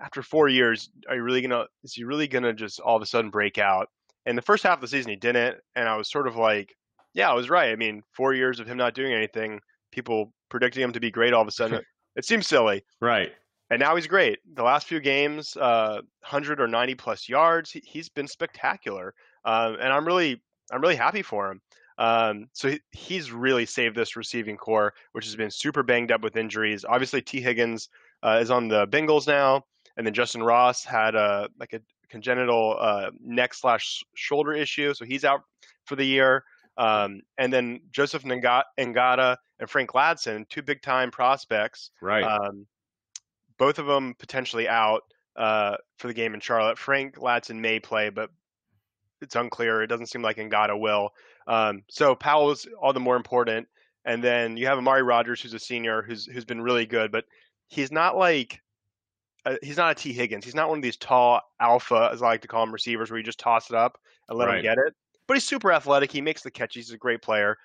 after 0.00 0.22
four 0.22 0.48
years, 0.48 0.90
are 1.08 1.16
you 1.16 1.22
really 1.22 1.40
gonna 1.40 1.66
is 1.84 1.94
he 1.94 2.04
really 2.04 2.28
gonna 2.28 2.52
just 2.52 2.80
all 2.80 2.96
of 2.96 3.02
a 3.02 3.06
sudden 3.06 3.30
break 3.30 3.58
out? 3.58 3.88
And 4.26 4.36
the 4.36 4.42
first 4.42 4.62
half 4.62 4.78
of 4.78 4.80
the 4.80 4.88
season 4.88 5.10
he 5.10 5.16
didn't, 5.16 5.58
and 5.74 5.88
I 5.88 5.96
was 5.96 6.10
sort 6.10 6.26
of 6.26 6.36
like, 6.36 6.74
yeah, 7.14 7.30
I 7.30 7.34
was 7.34 7.48
right. 7.48 7.70
I 7.70 7.76
mean, 7.76 8.02
four 8.12 8.34
years 8.34 8.60
of 8.60 8.66
him 8.66 8.76
not 8.76 8.94
doing 8.94 9.12
anything, 9.12 9.60
people 9.92 10.32
predicting 10.48 10.82
him 10.82 10.92
to 10.92 11.00
be 11.00 11.10
great 11.10 11.32
all 11.32 11.42
of 11.42 11.48
a 11.48 11.52
sudden, 11.52 11.80
it 12.16 12.24
seems 12.24 12.46
silly. 12.46 12.84
Right. 13.00 13.32
And 13.70 13.80
now 13.80 13.96
he's 13.96 14.06
great. 14.06 14.38
The 14.54 14.62
last 14.62 14.86
few 14.86 15.00
games, 15.00 15.56
uh, 15.56 16.00
100 16.20 16.60
or 16.60 16.68
90 16.68 16.94
plus 16.96 17.28
yards, 17.28 17.70
he, 17.70 17.98
has 17.98 18.08
been 18.08 18.28
spectacular. 18.28 19.14
Um, 19.44 19.76
and 19.80 19.92
I'm 19.92 20.06
really, 20.06 20.42
I'm 20.70 20.80
really 20.80 20.96
happy 20.96 21.22
for 21.22 21.50
him. 21.50 21.60
Um, 21.98 22.46
so 22.52 22.68
he, 22.68 22.80
he's 22.92 23.32
really 23.32 23.66
saved 23.66 23.96
this 23.96 24.16
receiving 24.16 24.56
corps, 24.56 24.92
which 25.12 25.24
has 25.24 25.34
been 25.34 25.50
super 25.50 25.82
banged 25.82 26.12
up 26.12 26.22
with 26.22 26.36
injuries. 26.36 26.84
Obviously, 26.84 27.22
Tee 27.22 27.40
Higgins 27.40 27.88
uh, 28.22 28.38
is 28.40 28.50
on 28.50 28.68
the 28.68 28.86
Bengals 28.86 29.26
now 29.26 29.64
and 29.96 30.06
then 30.06 30.14
Justin 30.14 30.42
Ross 30.42 30.84
had 30.84 31.14
a 31.14 31.48
like 31.58 31.72
a 31.72 31.80
congenital 32.08 32.76
uh, 32.78 33.10
neck 33.20 33.54
slash 33.54 34.02
shoulder 34.14 34.52
issue, 34.52 34.94
so 34.94 35.04
he's 35.04 35.24
out 35.24 35.42
for 35.84 35.96
the 35.96 36.04
year. 36.04 36.44
Um, 36.78 37.22
and 37.38 37.52
then 37.52 37.80
Joseph 37.90 38.22
Ngata 38.24 38.62
and 38.78 39.70
Frank 39.70 39.90
Ladson, 39.92 40.48
two 40.48 40.62
big 40.62 40.82
time 40.82 41.10
prospects, 41.10 41.90
right? 42.02 42.24
Um, 42.24 42.66
both 43.58 43.78
of 43.78 43.86
them 43.86 44.14
potentially 44.18 44.68
out 44.68 45.02
uh, 45.36 45.76
for 45.98 46.08
the 46.08 46.14
game 46.14 46.34
in 46.34 46.40
Charlotte. 46.40 46.78
Frank 46.78 47.16
Ladson 47.16 47.60
may 47.60 47.80
play, 47.80 48.10
but 48.10 48.30
it's 49.22 49.36
unclear. 49.36 49.82
It 49.82 49.86
doesn't 49.86 50.06
seem 50.06 50.22
like 50.22 50.36
Ngata 50.36 50.78
will. 50.78 51.10
Um, 51.46 51.82
so 51.88 52.14
Powell 52.14 52.50
is 52.50 52.66
all 52.80 52.92
the 52.92 53.00
more 53.00 53.16
important. 53.16 53.68
And 54.04 54.22
then 54.22 54.56
you 54.56 54.66
have 54.66 54.78
Amari 54.78 55.02
Rodgers, 55.02 55.40
who's 55.40 55.54
a 55.54 55.58
senior, 55.58 56.02
who's 56.02 56.26
who's 56.26 56.44
been 56.44 56.60
really 56.60 56.86
good, 56.86 57.10
but 57.10 57.24
he's 57.66 57.90
not 57.90 58.16
like 58.16 58.60
uh, 59.46 59.56
he's 59.62 59.76
not 59.76 59.92
a 59.92 59.94
Tee 59.94 60.12
Higgins. 60.12 60.44
He's 60.44 60.54
not 60.54 60.68
one 60.68 60.78
of 60.78 60.82
these 60.82 60.96
tall 60.96 61.40
alpha, 61.60 62.10
as 62.12 62.20
I 62.20 62.26
like 62.26 62.42
to 62.42 62.48
call 62.48 62.64
him, 62.64 62.72
receivers 62.72 63.10
where 63.10 63.18
you 63.18 63.24
just 63.24 63.38
toss 63.38 63.70
it 63.70 63.76
up 63.76 63.96
and 64.28 64.36
let 64.36 64.46
right. 64.48 64.56
him 64.56 64.62
get 64.62 64.78
it. 64.78 64.92
But 65.28 65.34
he's 65.34 65.44
super 65.44 65.72
athletic. 65.72 66.10
He 66.10 66.20
makes 66.20 66.42
the 66.42 66.50
catches. 66.50 66.86
He's 66.86 66.94
a 66.94 66.98
great 66.98 67.22
player. 67.22 67.56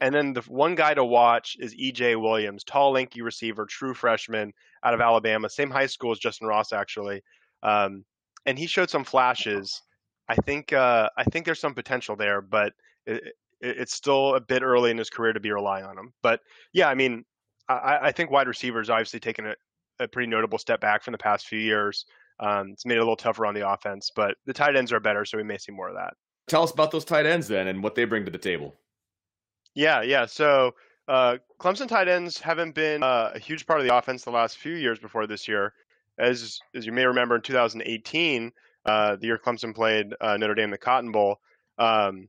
And 0.00 0.14
then 0.14 0.32
the 0.32 0.40
one 0.42 0.74
guy 0.74 0.94
to 0.94 1.04
watch 1.04 1.56
is 1.60 1.74
EJ 1.74 2.20
Williams, 2.20 2.64
tall, 2.64 2.92
lanky 2.92 3.20
receiver, 3.20 3.66
true 3.66 3.94
freshman 3.94 4.52
out 4.84 4.94
of 4.94 5.00
Alabama, 5.00 5.50
same 5.50 5.70
high 5.70 5.86
school 5.86 6.12
as 6.12 6.18
Justin 6.18 6.46
Ross 6.46 6.72
actually. 6.72 7.22
Um, 7.62 8.04
and 8.46 8.58
he 8.58 8.66
showed 8.66 8.90
some 8.90 9.04
flashes. 9.04 9.82
I 10.28 10.36
think 10.36 10.72
uh, 10.72 11.08
I 11.16 11.24
think 11.24 11.44
there's 11.44 11.60
some 11.60 11.74
potential 11.74 12.14
there, 12.14 12.40
but 12.40 12.74
it, 13.06 13.24
it, 13.60 13.78
it's 13.78 13.94
still 13.94 14.36
a 14.36 14.40
bit 14.40 14.62
early 14.62 14.90
in 14.92 14.98
his 14.98 15.10
career 15.10 15.32
to 15.32 15.40
be 15.40 15.50
relying 15.50 15.84
on 15.84 15.98
him. 15.98 16.12
But 16.22 16.40
yeah, 16.72 16.88
I 16.88 16.94
mean, 16.94 17.24
I, 17.68 17.98
I 18.02 18.12
think 18.12 18.30
wide 18.30 18.46
receivers 18.46 18.90
obviously 18.90 19.18
taken 19.18 19.46
a, 19.46 19.54
a 20.00 20.08
pretty 20.08 20.28
notable 20.28 20.58
step 20.58 20.80
back 20.80 21.02
from 21.02 21.12
the 21.12 21.18
past 21.18 21.46
few 21.46 21.58
years. 21.58 22.06
Um, 22.40 22.70
it's 22.72 22.86
made 22.86 22.94
it 22.94 22.98
a 22.98 23.02
little 23.02 23.16
tougher 23.16 23.46
on 23.46 23.54
the 23.54 23.68
offense, 23.68 24.10
but 24.14 24.36
the 24.46 24.52
tight 24.52 24.76
ends 24.76 24.92
are 24.92 25.00
better, 25.00 25.24
so 25.24 25.36
we 25.36 25.42
may 25.42 25.58
see 25.58 25.72
more 25.72 25.88
of 25.88 25.94
that. 25.94 26.14
Tell 26.46 26.62
us 26.62 26.70
about 26.70 26.90
those 26.90 27.04
tight 27.04 27.26
ends 27.26 27.48
then 27.48 27.66
and 27.66 27.82
what 27.82 27.94
they 27.94 28.04
bring 28.04 28.24
to 28.24 28.30
the 28.30 28.38
table. 28.38 28.74
Yeah, 29.74 30.02
yeah. 30.02 30.26
So 30.26 30.74
uh, 31.08 31.38
Clemson 31.60 31.88
tight 31.88 32.08
ends 32.08 32.38
haven't 32.38 32.74
been 32.74 33.02
uh, 33.02 33.32
a 33.34 33.38
huge 33.38 33.66
part 33.66 33.80
of 33.80 33.86
the 33.86 33.96
offense 33.96 34.24
the 34.24 34.30
last 34.30 34.58
few 34.58 34.74
years 34.74 34.98
before 34.98 35.26
this 35.26 35.48
year. 35.48 35.72
As 36.18 36.58
as 36.74 36.86
you 36.86 36.92
may 36.92 37.06
remember, 37.06 37.36
in 37.36 37.42
2018, 37.42 38.52
uh, 38.86 39.16
the 39.16 39.26
year 39.26 39.38
Clemson 39.38 39.74
played 39.74 40.14
uh, 40.20 40.36
Notre 40.36 40.54
Dame 40.54 40.64
in 40.64 40.70
the 40.70 40.78
Cotton 40.78 41.12
Bowl, 41.12 41.38
um, 41.78 42.28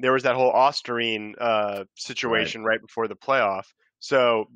there 0.00 0.12
was 0.12 0.22
that 0.22 0.34
whole 0.34 0.52
Ostarine 0.52 1.34
uh, 1.38 1.84
situation 1.94 2.62
right. 2.62 2.74
right 2.74 2.82
before 2.82 3.06
the 3.06 3.16
playoff. 3.16 3.66
So 3.98 4.48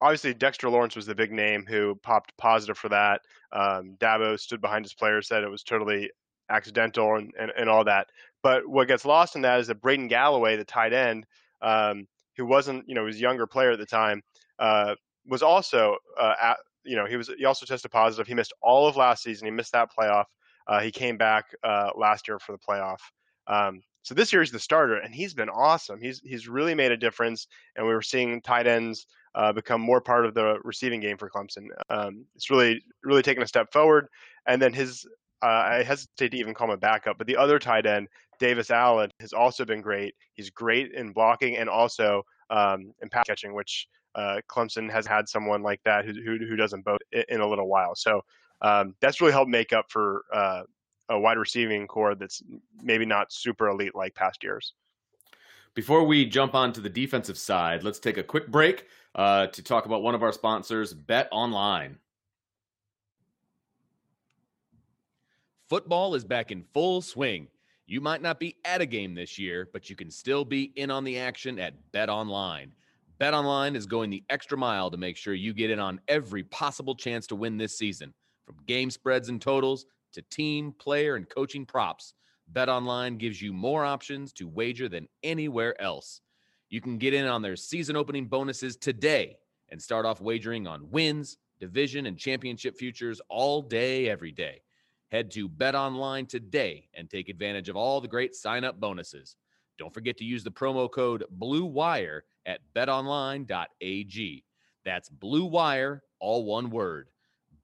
obviously, 0.00 0.34
Dexter 0.34 0.68
Lawrence 0.68 0.96
was 0.96 1.06
the 1.06 1.14
big 1.14 1.32
name 1.32 1.64
who 1.66 1.94
popped 2.02 2.36
positive 2.36 2.78
for 2.78 2.88
that. 2.90 3.20
Um, 3.52 3.96
Dabo 3.98 4.38
stood 4.38 4.60
behind 4.60 4.84
his 4.84 4.94
players, 4.94 5.28
said 5.28 5.42
it 5.42 5.50
was 5.50 5.62
totally 5.62 6.10
accidental 6.50 7.16
and, 7.16 7.32
and, 7.38 7.52
and 7.56 7.68
all 7.68 7.84
that. 7.84 8.08
But 8.42 8.66
what 8.68 8.88
gets 8.88 9.04
lost 9.04 9.36
in 9.36 9.42
that 9.42 9.60
is 9.60 9.68
that 9.68 9.80
Braden 9.80 10.08
Galloway, 10.08 10.56
the 10.56 10.64
tight 10.64 10.92
end, 10.92 11.26
um, 11.62 12.06
who 12.36 12.46
wasn't, 12.46 12.88
you 12.88 12.94
know, 12.94 13.04
was 13.04 13.20
younger 13.20 13.46
player 13.46 13.70
at 13.70 13.78
the 13.78 13.86
time, 13.86 14.22
uh, 14.58 14.94
was 15.26 15.42
also, 15.42 15.96
uh, 16.20 16.34
at, 16.42 16.56
you 16.84 16.96
know, 16.96 17.06
he 17.06 17.16
was 17.16 17.30
he 17.38 17.46
also 17.46 17.64
tested 17.64 17.90
positive. 17.90 18.26
He 18.26 18.34
missed 18.34 18.52
all 18.60 18.86
of 18.86 18.96
last 18.96 19.22
season. 19.22 19.46
He 19.46 19.50
missed 19.50 19.72
that 19.72 19.88
playoff. 19.98 20.24
Uh, 20.66 20.80
he 20.80 20.90
came 20.90 21.16
back 21.16 21.46
uh, 21.62 21.90
last 21.96 22.28
year 22.28 22.38
for 22.38 22.52
the 22.52 22.58
playoff. 22.58 22.98
Um, 23.46 23.82
so 24.04 24.14
this 24.14 24.32
year 24.32 24.42
he's 24.42 24.52
the 24.52 24.60
starter, 24.60 24.98
and 24.98 25.14
he's 25.14 25.32
been 25.32 25.48
awesome. 25.48 25.98
He's 25.98 26.20
he's 26.20 26.46
really 26.46 26.74
made 26.74 26.92
a 26.92 26.96
difference, 26.96 27.48
and 27.74 27.86
we 27.86 27.92
were 27.94 28.02
seeing 28.02 28.42
tight 28.42 28.66
ends 28.66 29.06
uh, 29.34 29.50
become 29.52 29.80
more 29.80 30.00
part 30.00 30.26
of 30.26 30.34
the 30.34 30.58
receiving 30.62 31.00
game 31.00 31.16
for 31.16 31.30
Clemson. 31.30 31.68
Um, 31.88 32.26
it's 32.36 32.50
really 32.50 32.82
really 33.02 33.22
taken 33.22 33.42
a 33.42 33.46
step 33.46 33.72
forward. 33.72 34.08
And 34.46 34.60
then 34.60 34.74
his 34.74 35.06
uh, 35.42 35.46
I 35.46 35.82
hesitate 35.82 36.32
to 36.32 36.36
even 36.36 36.52
call 36.52 36.68
him 36.68 36.74
a 36.74 36.76
backup, 36.76 37.16
but 37.16 37.26
the 37.26 37.36
other 37.38 37.58
tight 37.58 37.86
end, 37.86 38.08
Davis 38.38 38.70
Allen, 38.70 39.10
has 39.20 39.32
also 39.32 39.64
been 39.64 39.80
great. 39.80 40.14
He's 40.34 40.50
great 40.50 40.92
in 40.92 41.12
blocking 41.12 41.56
and 41.56 41.70
also 41.70 42.24
um, 42.50 42.92
in 43.02 43.08
pass 43.08 43.24
catching, 43.26 43.54
which 43.54 43.88
uh, 44.14 44.40
Clemson 44.50 44.90
has 44.90 45.06
had 45.06 45.30
someone 45.30 45.62
like 45.62 45.80
that 45.86 46.04
who 46.04 46.12
who, 46.12 46.36
who 46.46 46.56
doesn't 46.56 46.84
both 46.84 47.00
in, 47.28 47.40
a 47.40 47.48
little 47.48 47.68
while. 47.68 47.94
So 47.94 48.20
um, 48.60 48.94
that's 49.00 49.22
really 49.22 49.32
helped 49.32 49.50
make 49.50 49.72
up 49.72 49.86
for 49.88 50.24
uh, 50.30 50.62
a 51.08 51.18
wide 51.18 51.38
receiving 51.38 51.86
corps 51.86 52.14
that's 52.14 52.42
maybe 52.82 53.04
not 53.04 53.32
super 53.32 53.68
elite 53.68 53.94
like 53.94 54.14
past 54.14 54.42
years. 54.42 54.74
Before 55.74 56.04
we 56.04 56.24
jump 56.24 56.54
on 56.54 56.72
to 56.72 56.80
the 56.80 56.88
defensive 56.88 57.36
side, 57.36 57.82
let's 57.82 57.98
take 57.98 58.16
a 58.16 58.22
quick 58.22 58.48
break 58.48 58.86
uh, 59.14 59.48
to 59.48 59.62
talk 59.62 59.86
about 59.86 60.02
one 60.02 60.14
of 60.14 60.22
our 60.22 60.32
sponsors, 60.32 60.94
Bet 60.94 61.28
Online. 61.32 61.98
Football 65.68 66.14
is 66.14 66.24
back 66.24 66.52
in 66.52 66.62
full 66.72 67.02
swing. 67.02 67.48
You 67.86 68.00
might 68.00 68.22
not 68.22 68.38
be 68.38 68.56
at 68.64 68.80
a 68.80 68.86
game 68.86 69.14
this 69.14 69.38
year, 69.38 69.68
but 69.72 69.90
you 69.90 69.96
can 69.96 70.10
still 70.10 70.44
be 70.44 70.72
in 70.76 70.90
on 70.90 71.04
the 71.04 71.18
action 71.18 71.58
at 71.58 71.74
Bet 71.90 72.08
Online. 72.08 72.72
Bet 73.18 73.34
Online 73.34 73.74
is 73.74 73.86
going 73.86 74.10
the 74.10 74.22
extra 74.30 74.56
mile 74.56 74.90
to 74.90 74.96
make 74.96 75.16
sure 75.16 75.34
you 75.34 75.52
get 75.52 75.70
in 75.70 75.80
on 75.80 76.00
every 76.06 76.44
possible 76.44 76.94
chance 76.94 77.26
to 77.26 77.36
win 77.36 77.56
this 77.56 77.76
season, 77.76 78.14
from 78.46 78.56
game 78.66 78.90
spreads 78.90 79.28
and 79.28 79.40
totals 79.40 79.86
to 80.14 80.22
team, 80.22 80.72
player, 80.72 81.16
and 81.16 81.28
coaching 81.28 81.66
props. 81.66 82.14
BetOnline 82.52 83.18
gives 83.18 83.40
you 83.40 83.52
more 83.52 83.84
options 83.84 84.32
to 84.34 84.48
wager 84.48 84.88
than 84.88 85.08
anywhere 85.22 85.80
else. 85.80 86.20
You 86.68 86.80
can 86.80 86.98
get 86.98 87.14
in 87.14 87.26
on 87.26 87.42
their 87.42 87.56
season 87.56 87.96
opening 87.96 88.26
bonuses 88.26 88.76
today 88.76 89.36
and 89.70 89.80
start 89.80 90.06
off 90.06 90.20
wagering 90.20 90.66
on 90.66 90.90
wins, 90.90 91.38
division, 91.60 92.06
and 92.06 92.18
championship 92.18 92.76
futures 92.76 93.20
all 93.28 93.62
day, 93.62 94.08
every 94.08 94.32
day. 94.32 94.60
Head 95.10 95.30
to 95.32 95.48
BetOnline 95.48 96.28
today 96.28 96.88
and 96.94 97.08
take 97.08 97.28
advantage 97.28 97.68
of 97.68 97.76
all 97.76 98.00
the 98.00 98.08
great 98.08 98.34
sign 98.34 98.64
up 98.64 98.80
bonuses. 98.80 99.36
Don't 99.78 99.92
forget 99.94 100.16
to 100.18 100.24
use 100.24 100.44
the 100.44 100.50
promo 100.50 100.90
code 100.90 101.24
BLUEWIRE 101.38 102.22
at 102.46 102.60
betonline.ag. 102.74 104.44
That's 104.84 105.08
Blue 105.08 105.44
Wire, 105.44 106.02
all 106.20 106.44
one 106.44 106.70
word. 106.70 107.08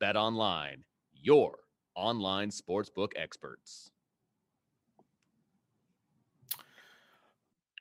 BetOnline, 0.01 0.83
your 1.13 1.60
online 1.95 2.51
sportsbook 2.51 3.11
experts. 3.17 3.91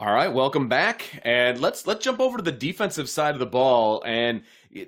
All 0.02 0.14
right, 0.14 0.32
welcome 0.32 0.70
back, 0.70 1.20
and 1.24 1.60
let's 1.60 1.86
let's 1.86 2.06
jump 2.06 2.22
over 2.22 2.38
to 2.38 2.44
the 2.44 2.54
defensive 2.54 3.10
side 3.10 3.36
of 3.36 3.40
the 3.40 3.46
ball. 3.46 4.02
And 4.06 4.44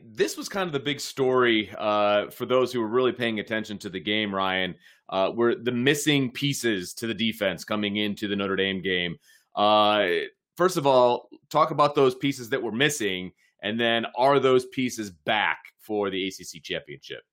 this 0.06 0.38
was 0.38 0.48
kind 0.48 0.68
of 0.68 0.72
the 0.72 0.80
big 0.80 1.02
story 1.02 1.70
uh, 1.78 2.30
for 2.30 2.46
those 2.46 2.72
who 2.72 2.80
were 2.80 2.88
really 2.88 3.12
paying 3.12 3.42
attention 3.42 3.78
to 3.80 3.90
the 3.90 4.00
game. 4.00 4.34
Ryan, 4.34 4.74
uh, 5.10 5.32
were 5.36 5.56
the 5.56 5.72
missing 5.72 6.32
pieces 6.32 6.94
to 6.94 7.08
the 7.08 7.14
defense 7.14 7.66
coming 7.66 7.98
into 7.98 8.30
the 8.30 8.36
Notre 8.38 8.56
Dame 8.56 8.82
game. 8.82 9.18
Uh, 9.54 10.08
first 10.56 10.78
of 10.78 10.88
all, 10.88 11.28
talk 11.50 11.72
about 11.72 11.94
those 11.94 12.16
pieces 12.16 12.50
that 12.50 12.64
were 12.64 12.72
missing, 12.72 13.34
and 13.62 13.78
then 13.78 14.06
are 14.16 14.40
those 14.40 14.66
pieces 14.68 15.12
back 15.12 15.60
for 15.82 16.10
the 16.10 16.26
ACC 16.26 16.64
championship? 16.64 17.24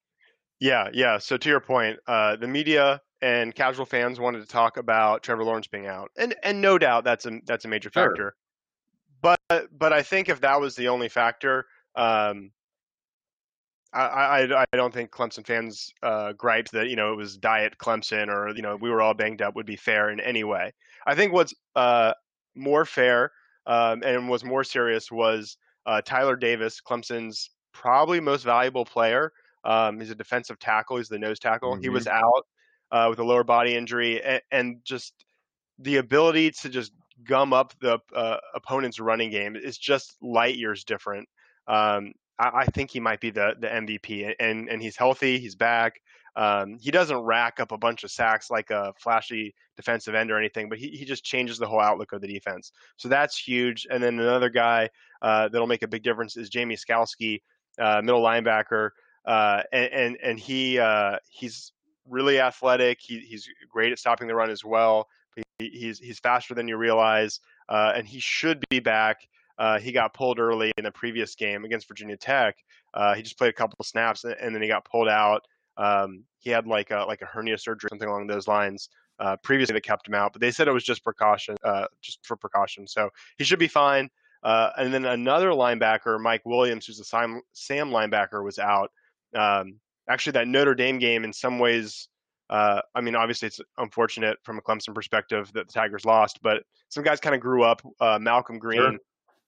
Yeah, 0.61 0.88
yeah. 0.92 1.18
So 1.18 1.37
to 1.37 1.49
your 1.49 1.61
point, 1.61 1.99
uh, 2.07 2.37
the 2.37 2.49
media 2.49 3.01
and 3.21 3.55
casual 3.55 3.87
fans 3.87 4.21
wanted 4.21 4.40
to 4.40 4.47
talk 4.47 4.77
about 4.77 5.23
Trevor 5.23 5.44
Lawrence 5.44 5.66
being 5.66 5.87
out, 5.87 6.11
and 6.16 6.35
and 6.42 6.61
no 6.61 6.79
doubt 6.79 7.05
that's 7.05 7.27
a 7.27 7.40
that's 7.47 7.64
a 7.64 7.68
major 7.68 7.90
factor. 7.90 8.35
Sure. 9.23 9.38
But 9.51 9.79
but 9.79 9.92
I 9.92 10.03
think 10.03 10.29
if 10.29 10.40
that 10.40 10.61
was 10.61 10.75
the 10.77 10.88
only 10.88 11.09
factor, 11.09 11.66
um, 11.97 12.51
I, 13.92 14.03
I, 14.03 14.62
I 14.73 14.77
don't 14.77 14.92
think 14.92 15.11
Clemson 15.11 15.47
fans 15.47 15.92
uh, 16.03 16.33
griped 16.33 16.73
that 16.73 16.88
you 16.88 16.97
know 16.97 17.12
it 17.12 17.16
was 17.16 17.37
diet 17.37 17.77
Clemson 17.79 18.29
or 18.29 18.55
you 18.55 18.62
know 18.62 18.77
we 18.77 18.90
were 18.90 19.01
all 19.01 19.14
banged 19.14 19.42
up 19.42 19.55
would 19.57 19.66
be 19.66 19.77
fair 19.77 20.11
in 20.11 20.21
any 20.21 20.44
way. 20.44 20.73
I 21.07 21.14
think 21.14 21.33
what's 21.33 21.55
uh, 21.75 22.12
more 22.55 22.85
fair 22.85 23.33
um, 23.66 24.03
and 24.05 24.29
was 24.29 24.44
more 24.44 24.64
serious 24.64 25.11
was 25.11 25.57
uh, 25.87 26.03
Tyler 26.05 26.37
Davis, 26.37 26.81
Clemson's 26.87 27.51
probably 27.73 28.21
most 28.21 28.42
valuable 28.42 28.85
player. 28.85 29.33
Um, 29.64 30.01
he's 30.01 30.11
a 30.11 30.14
defensive 30.14 30.59
tackle. 30.59 30.97
He's 30.97 31.09
the 31.09 31.18
nose 31.18 31.38
tackle. 31.38 31.73
Mm-hmm. 31.73 31.83
He 31.83 31.88
was 31.88 32.07
mm-hmm. 32.07 32.25
out 32.25 32.47
uh, 32.90 33.09
with 33.11 33.18
a 33.18 33.25
lower 33.25 33.44
body 33.44 33.75
injury, 33.75 34.23
and, 34.23 34.40
and, 34.51 34.77
just 34.85 35.12
the 35.79 35.97
ability 35.97 36.51
to 36.51 36.68
just 36.68 36.92
gum 37.25 37.53
up 37.53 37.75
the 37.81 37.99
uh, 38.14 38.38
opponent's 38.55 38.99
running 38.99 39.31
game 39.31 39.57
is 39.57 39.77
just 39.77 40.16
light 40.23 40.57
years 40.57 40.85
different. 40.85 41.29
Um, 41.66 42.12
I, 42.38 42.51
I, 42.55 42.64
think 42.66 42.90
he 42.90 43.01
might 43.01 43.21
be 43.21 43.31
the 43.31 43.55
the 43.61 43.66
MVP, 43.66 44.35
and 44.40 44.68
and 44.68 44.83
he's 44.83 44.97
healthy. 44.97 45.38
He's 45.38 45.55
back. 45.55 46.01
Um, 46.37 46.79
he 46.81 46.92
doesn't 46.92 47.18
rack 47.18 47.59
up 47.59 47.73
a 47.73 47.79
bunch 47.79 48.05
of 48.05 48.12
sacks 48.12 48.49
like 48.49 48.71
a 48.71 48.92
flashy 48.97 49.55
defensive 49.77 50.14
end 50.14 50.31
or 50.31 50.38
anything, 50.38 50.68
but 50.68 50.79
he, 50.79 50.90
he 50.90 51.05
just 51.05 51.25
changes 51.25 51.59
the 51.59 51.66
whole 51.66 51.81
outlook 51.81 52.12
of 52.12 52.21
the 52.21 52.29
defense. 52.29 52.71
So 52.97 53.09
that's 53.09 53.37
huge. 53.37 53.88
And 53.90 54.01
then 54.01 54.21
another 54.21 54.49
guy 54.49 54.88
uh, 55.21 55.49
that'll 55.49 55.66
make 55.66 55.83
a 55.83 55.88
big 55.88 56.05
difference 56.05 56.37
is 56.37 56.49
Jamie 56.49 56.77
Skalski, 56.77 57.40
uh, 57.81 58.03
middle 58.03 58.23
linebacker 58.23 58.90
uh, 59.29 59.62
and, 59.73 59.93
and, 59.93 60.19
and 60.23 60.41
he 60.41 60.79
uh, 60.79 61.17
he's 61.29 61.73
really 62.09 62.41
athletic. 62.41 62.99
He, 62.99 63.19
he's 63.21 63.47
great 63.71 63.93
at 63.93 63.99
stopping 63.99 64.27
the 64.27 64.35
run 64.35 64.49
as 64.49 64.64
well. 64.64 65.07
He, 65.59 65.69
he's 65.69 65.99
he's 65.99 66.19
faster 66.19 66.55
than 66.55 66.67
you 66.67 66.79
realize, 66.79 67.41
uh, 67.69 67.93
and 67.95 68.07
he 68.07 68.21
should 68.21 68.64
be 68.71 68.81
back. 68.81 69.29
Uh, 69.59 69.79
he 69.79 69.93
got 69.93 70.14
pulled 70.14 70.38
early 70.38 70.73
in 70.79 70.85
the 70.85 70.91
previous 70.91 71.35
game 71.35 71.67
against 71.67 71.87
Virginia 71.87 72.17
Tech. 72.17 72.57
Uh, 72.95 73.14
he 73.14 73.23
just 73.23 73.37
played 73.37 73.51
a 73.51 73.53
couple 73.53 73.77
of 73.79 73.87
snaps 73.87 74.25
and, 74.25 74.35
and 74.41 74.55
then 74.55 74.62
he 74.62 74.69
got 74.69 74.85
pulled 74.87 75.09
out. 75.09 75.43
Um, 75.77 76.25
he 76.38 76.49
had 76.49 76.67
like 76.67 76.91
a 76.91 77.05
like 77.07 77.21
a 77.21 77.27
hernia 77.27 77.59
surgery, 77.59 77.88
something 77.91 78.09
along 78.09 78.29
those 78.29 78.49
lines. 78.49 78.88
Previously, 79.43 79.75
that 79.75 79.83
kept 79.83 80.09
him 80.09 80.14
out, 80.14 80.33
but 80.33 80.41
they 80.41 80.51
said 80.51 80.69
it 80.69 80.73
was 80.73 80.85
just 80.85 81.05
precaution, 81.05 81.55
just 82.01 82.25
for 82.25 82.37
precaution. 82.37 82.87
So 82.87 83.11
he 83.37 83.45
should 83.45 83.59
be 83.59 83.69
fine. 83.69 84.09
And 84.43 84.95
then 84.95 85.05
another 85.05 85.51
linebacker, 85.51 86.19
Mike 86.19 86.47
Williams, 86.47 86.87
who's 86.87 87.01
a 87.01 87.05
Sam, 87.05 87.43
Sam 87.53 87.91
linebacker, 87.91 88.43
was 88.43 88.59
out. 88.59 88.91
Um, 89.35 89.81
actually, 90.09 90.33
that 90.33 90.49
Notre 90.49 90.75
Dame 90.75 90.99
game, 90.99 91.25
in 91.25 91.33
some 91.33 91.59
ways, 91.59 92.09
uh, 92.51 92.81
I 92.95 93.01
mean, 93.01 93.14
obviously 93.14 93.47
it's 93.49 93.61
unfortunate 93.77 94.38
from 94.43 94.59
a 94.59 94.62
Clemson 94.62 94.95
perspective 94.95 95.51
that 95.53 95.67
the 95.69 95.73
Tigers 95.73 96.05
lost, 96.05 96.41
but 96.43 96.62
some 96.88 97.05
guys 97.05 97.21
kind 97.21 97.35
of 97.35 97.41
grew 97.41 97.62
up. 97.62 97.83
Uh, 98.01 98.19
Malcolm 98.21 98.59
Green, 98.59 98.81
sure. 98.81 98.99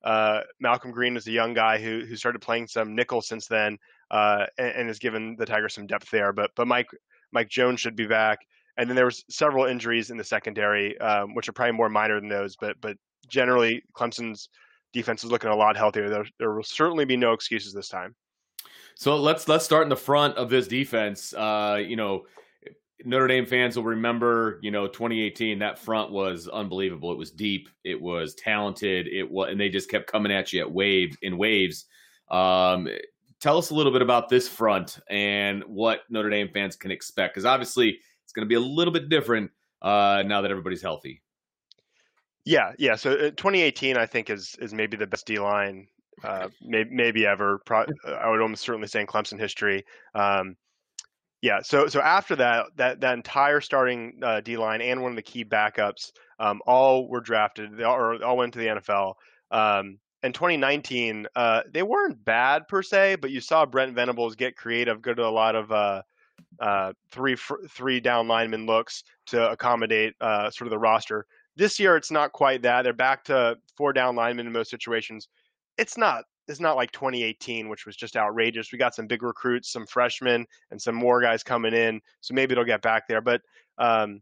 uh, 0.05 0.41
Malcolm 0.61 0.91
Green 0.91 1.15
was 1.15 1.27
a 1.27 1.33
young 1.33 1.55
guy 1.55 1.79
who 1.79 2.05
who 2.05 2.17
started 2.17 2.41
playing 2.41 2.67
some 2.67 2.95
nickel 2.95 3.23
since 3.23 3.47
then, 3.47 3.79
uh, 4.11 4.47
and, 4.59 4.73
and, 4.75 4.89
has 4.89 4.99
given 4.99 5.35
the 5.39 5.47
Tigers 5.47 5.75
some 5.75 5.87
depth 5.87 6.11
there. 6.11 6.33
But 6.33 6.51
but 6.57 6.69
Mike 6.69 6.89
Mike 7.33 7.49
Jones 7.49 7.81
should 7.81 7.97
be 7.97 8.07
back, 8.07 8.41
and 8.77 8.89
then 8.89 8.97
there 8.97 9.07
was 9.07 9.25
several 9.31 9.65
injuries 9.65 10.11
in 10.11 10.19
the 10.19 10.25
secondary, 10.25 10.99
um, 10.99 11.35
which 11.35 11.49
are 11.49 11.53
probably 11.53 11.73
more 11.73 11.89
minor 11.89 12.21
than 12.21 12.29
those, 12.29 12.57
but 12.57 12.77
but 12.83 12.99
generally 13.29 13.83
Clemson's 13.95 14.51
defense 14.93 15.25
is 15.25 15.31
looking 15.31 15.51
a 15.51 15.57
lot 15.57 15.77
healthier. 15.77 16.09
There, 16.09 16.27
there 16.39 16.53
will 16.53 16.63
certainly 16.63 17.05
be 17.05 17.17
no 17.17 17.33
excuses 17.33 17.73
this 17.73 17.89
time. 17.89 18.15
So 19.01 19.17
let's 19.17 19.49
let's 19.49 19.65
start 19.65 19.85
in 19.85 19.89
the 19.89 19.97
front 19.97 20.37
of 20.37 20.51
this 20.51 20.69
defense. 20.69 21.33
Uh, 21.33 21.83
you 21.83 21.97
know, 21.97 22.27
Notre 23.03 23.29
Dame 23.29 23.47
fans 23.47 23.75
will 23.75 23.85
remember, 23.85 24.61
you 24.63 24.71
know, 24.71 24.87
2018. 24.89 25.61
That 25.61 25.79
front 25.79 26.13
was 26.13 26.49
unbelievable. 26.49 27.11
It 27.11 27.17
was 27.17 27.31
deep. 27.31 27.71
It 27.83 27.99
was 27.99 28.35
talented. 28.35 29.07
It 29.07 29.31
was, 29.31 29.49
and 29.51 29.59
they 29.59 29.71
just 29.71 29.89
kept 29.89 30.07
coming 30.07 30.31
at 30.31 30.53
you 30.53 30.61
at 30.61 30.71
waves 30.71 31.17
in 31.23 31.39
waves. 31.39 31.87
Um, 32.31 32.91
tell 33.41 33.57
us 33.57 33.71
a 33.71 33.75
little 33.75 33.91
bit 33.91 34.03
about 34.03 34.29
this 34.29 34.47
front 34.47 34.99
and 35.09 35.65
what 35.65 36.01
Notre 36.11 36.29
Dame 36.29 36.51
fans 36.53 36.77
can 36.77 36.91
expect, 36.91 37.33
because 37.33 37.47
obviously 37.47 37.99
it's 38.25 38.35
going 38.35 38.45
to 38.45 38.51
be 38.51 38.57
a 38.57 38.61
little 38.61 38.93
bit 38.93 39.09
different 39.09 39.51
uh, 39.81 40.25
now 40.27 40.43
that 40.43 40.51
everybody's 40.51 40.83
healthy. 40.83 41.23
Yeah, 42.45 42.73
yeah. 42.79 42.97
So 42.97 43.13
uh, 43.13 43.31
2018, 43.31 43.97
I 43.97 44.05
think 44.05 44.29
is 44.29 44.57
is 44.61 44.75
maybe 44.75 44.99
the 44.99 45.07
best 45.07 45.25
D 45.25 45.39
line 45.39 45.89
uh, 46.25 46.49
maybe, 46.63 46.91
maybe 46.93 47.27
ever. 47.27 47.61
Pro- 47.65 47.87
I 48.07 48.29
would 48.31 48.41
almost 48.41 48.63
certainly 48.63 48.89
say 48.89 49.01
in 49.01 49.07
Clemson 49.07 49.39
history. 49.39 49.85
Um, 50.15 50.57
yeah. 51.43 51.61
So 51.63 51.87
so 51.89 52.01
after 52.01 52.37
that, 52.37 52.67
that 52.77 53.01
that 53.01 53.15
entire 53.15 53.61
starting 53.61 54.21
uh, 54.23 54.41
D 54.41 54.57
line 54.57 54.83
and 54.83 55.03
one 55.03 55.13
of 55.13 55.17
the 55.17 55.23
key 55.23 55.45
backups, 55.45 56.13
um, 56.39 56.61
all 56.67 57.09
were 57.09 57.21
drafted. 57.21 57.77
They 57.77 57.85
all, 57.85 57.97
or 57.97 58.23
all 58.23 58.37
went 58.37 58.53
to 58.55 58.59
the 58.59 58.67
NFL. 58.67 59.15
Um, 59.51 59.99
in 60.23 60.33
2019, 60.35 61.27
uh, 61.35 61.63
they 61.73 61.83
weren't 61.83 62.23
bad 62.25 62.69
per 62.69 62.83
se, 62.83 63.17
but 63.17 63.31
you 63.31 63.41
saw 63.41 63.65
Brent 63.65 63.95
Venables 63.95 64.37
get 64.37 64.55
creative, 64.55 65.01
go 65.01 65.15
to 65.15 65.25
a 65.25 65.31
lot 65.31 65.55
of 65.55 65.73
uh, 65.73 66.03
uh, 66.61 66.93
three 67.11 67.37
three 67.71 68.01
down 68.01 68.29
lineman 68.29 68.67
looks 68.67 69.03
to 69.27 69.51
accommodate 69.51 70.15
uh, 70.21 70.51
sort 70.51 70.67
of 70.67 70.71
the 70.71 70.79
roster. 70.79 71.27
This 71.57 71.79
year, 71.79 71.97
it's 71.97 72.11
not 72.11 72.33
quite 72.33 72.63
that. 72.63 72.83
They're 72.83 72.93
back 72.93 73.25
to 73.25 73.57
four 73.77 73.93
down 73.93 74.15
linemen 74.15 74.47
in 74.47 74.53
most 74.53 74.71
situations. 74.71 75.29
It's 75.81 75.97
not. 75.97 76.25
It's 76.47 76.61
not 76.61 76.77
like 76.77 76.93
2018, 76.93 77.69
which 77.69 77.87
was 77.87 77.97
just 77.97 78.17
outrageous. 78.17 78.71
We 78.71 78.79
got 78.79 78.95
some 78.95 79.07
big 79.07 79.23
recruits, 79.23 79.73
some 79.73 79.87
freshmen, 79.87 80.45
and 80.71 80.81
some 80.81 80.95
more 80.95 81.23
guys 81.23 81.43
coming 81.43 81.73
in. 81.73 82.01
So 82.21 82.35
maybe 82.35 82.53
it'll 82.53 82.65
get 82.65 82.83
back 82.83 83.09
there. 83.09 83.23
But 83.23 83.41
um, 83.79 84.21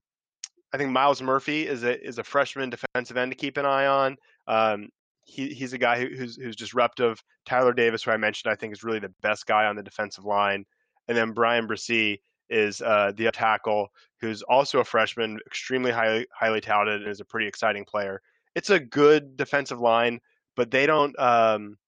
I 0.72 0.76
think 0.78 0.90
Myles 0.90 1.20
Murphy 1.20 1.66
is 1.66 1.82
a 1.82 2.00
is 2.06 2.18
a 2.18 2.24
freshman 2.24 2.70
defensive 2.70 3.16
end 3.16 3.32
to 3.32 3.36
keep 3.36 3.56
an 3.56 3.66
eye 3.66 3.86
on. 3.86 4.16
Um, 4.46 4.88
he, 5.24 5.48
he's 5.48 5.72
a 5.72 5.78
guy 5.78 6.06
who's 6.06 6.36
who's 6.36 6.54
disruptive. 6.54 7.20
Tyler 7.44 7.72
Davis, 7.72 8.04
who 8.04 8.12
I 8.12 8.16
mentioned, 8.16 8.52
I 8.52 8.54
think 8.54 8.72
is 8.72 8.84
really 8.84 9.00
the 9.00 9.12
best 9.20 9.46
guy 9.46 9.66
on 9.66 9.74
the 9.74 9.82
defensive 9.82 10.24
line. 10.24 10.64
And 11.08 11.16
then 11.16 11.32
Bryan 11.32 11.66
Bresee 11.66 12.18
is 12.50 12.80
uh, 12.82 13.12
the 13.16 13.30
tackle, 13.32 13.88
who's 14.20 14.42
also 14.42 14.78
a 14.78 14.84
freshman, 14.84 15.40
extremely 15.46 15.90
highly 15.90 16.26
highly 16.32 16.60
touted, 16.60 17.02
and 17.02 17.10
is 17.10 17.20
a 17.20 17.24
pretty 17.24 17.48
exciting 17.48 17.84
player. 17.84 18.20
It's 18.54 18.70
a 18.70 18.78
good 18.80 19.36
defensive 19.36 19.80
line, 19.80 20.20
but 20.58 20.72
they 20.72 20.86
don't 20.86 21.16
um, 21.20 21.78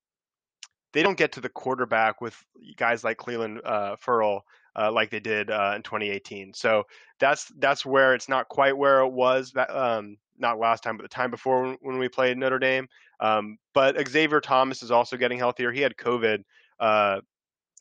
they 0.93 1.03
don't 1.03 1.19
get 1.19 1.33
to 1.33 1.41
the 1.41 1.49
quarterback 1.49 2.21
with 2.21 2.37
guys 2.77 3.03
like 3.03 3.19
Clelin 3.19 3.59
uh, 3.65 3.97
Ferrell 3.97 4.45
uh, 4.79 4.93
like 4.93 5.11
they 5.11 5.19
did 5.19 5.51
uh, 5.51 5.73
in 5.75 5.83
2018. 5.83 6.55
So 6.55 6.85
that's 7.19 7.51
that's 7.59 7.85
where 7.85 8.15
it's 8.15 8.29
not 8.29 8.49
quite 8.49 8.77
where 8.79 9.01
it 9.01 9.11
was 9.11 9.51
that 9.53 9.77
um, 9.77 10.17
not 10.39 10.61
last 10.61 10.85
time, 10.85 10.97
but 10.97 11.03
the 11.03 11.09
time 11.09 11.33
before 11.33 11.63
when, 11.63 11.77
when 11.81 11.99
we 11.99 12.09
played 12.09 12.39
Notre 12.39 12.61
Dame. 12.61 12.87
Um, 13.19 13.59
but 13.75 14.09
Xavier 14.09 14.41
Thomas 14.41 14.85
is 14.85 14.93
also 14.93 15.17
getting 15.17 15.39
healthier. 15.39 15.73
He 15.73 15.81
had 15.81 15.97
COVID. 15.97 16.45
Uh, 16.79 17.21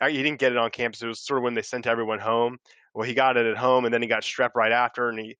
he 0.01 0.23
didn't 0.23 0.39
get 0.39 0.53
it 0.53 0.57
on 0.57 0.71
campus. 0.71 1.03
It 1.03 1.07
was 1.07 1.19
sort 1.19 1.37
of 1.37 1.43
when 1.43 1.53
they 1.53 1.61
sent 1.61 1.85
everyone 1.85 2.19
home. 2.19 2.57
Well, 2.95 3.07
he 3.07 3.13
got 3.13 3.37
it 3.37 3.45
at 3.45 3.57
home, 3.57 3.85
and 3.85 3.93
then 3.93 4.01
he 4.01 4.07
got 4.07 4.23
strep 4.23 4.55
right 4.55 4.71
after, 4.71 5.09
and 5.09 5.19
he. 5.19 5.37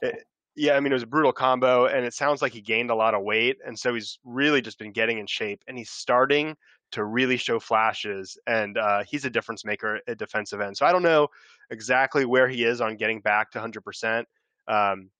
It, 0.00 0.24
yeah, 0.56 0.74
I 0.74 0.80
mean, 0.80 0.92
it 0.92 0.94
was 0.94 1.02
a 1.02 1.06
brutal 1.06 1.32
combo, 1.32 1.86
and 1.86 2.04
it 2.04 2.14
sounds 2.14 2.40
like 2.40 2.52
he 2.52 2.60
gained 2.60 2.90
a 2.90 2.94
lot 2.94 3.14
of 3.14 3.22
weight, 3.22 3.58
and 3.64 3.78
so 3.78 3.94
he's 3.94 4.18
really 4.24 4.62
just 4.62 4.78
been 4.78 4.92
getting 4.92 5.18
in 5.18 5.26
shape, 5.26 5.62
and 5.68 5.76
he's 5.76 5.90
starting 5.90 6.56
to 6.92 7.04
really 7.04 7.36
show 7.36 7.60
flashes, 7.60 8.38
and 8.46 8.78
uh, 8.78 9.02
he's 9.06 9.24
a 9.24 9.30
difference 9.30 9.64
maker 9.64 10.00
at 10.08 10.18
defensive 10.18 10.60
end. 10.60 10.76
So 10.76 10.86
I 10.86 10.92
don't 10.92 11.02
know 11.02 11.28
exactly 11.70 12.24
where 12.24 12.48
he 12.48 12.64
is 12.64 12.80
on 12.80 12.96
getting 12.96 13.20
back 13.20 13.50
to 13.52 13.58
100%. 13.58 14.24
Um, 14.68 15.10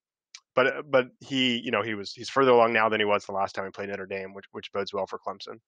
but 0.55 0.91
but 0.91 1.09
he 1.21 1.59
you 1.59 1.71
know 1.71 1.83
he 1.83 1.95
was 1.95 2.13
he's 2.13 2.31
further 2.31 2.51
along 2.51 2.73
now 2.73 2.89
than 2.89 2.99
he 2.99 3.05
was 3.05 3.27
the 3.27 3.33
last 3.33 3.55
time 3.55 3.67
he 3.67 3.71
played 3.71 3.91
Notre 3.91 4.07
Dame, 4.07 4.33
which 4.33 4.47
which 4.53 4.73
bodes 4.73 4.93
well 4.93 5.07
for 5.07 5.19
Clemson. 5.19 5.61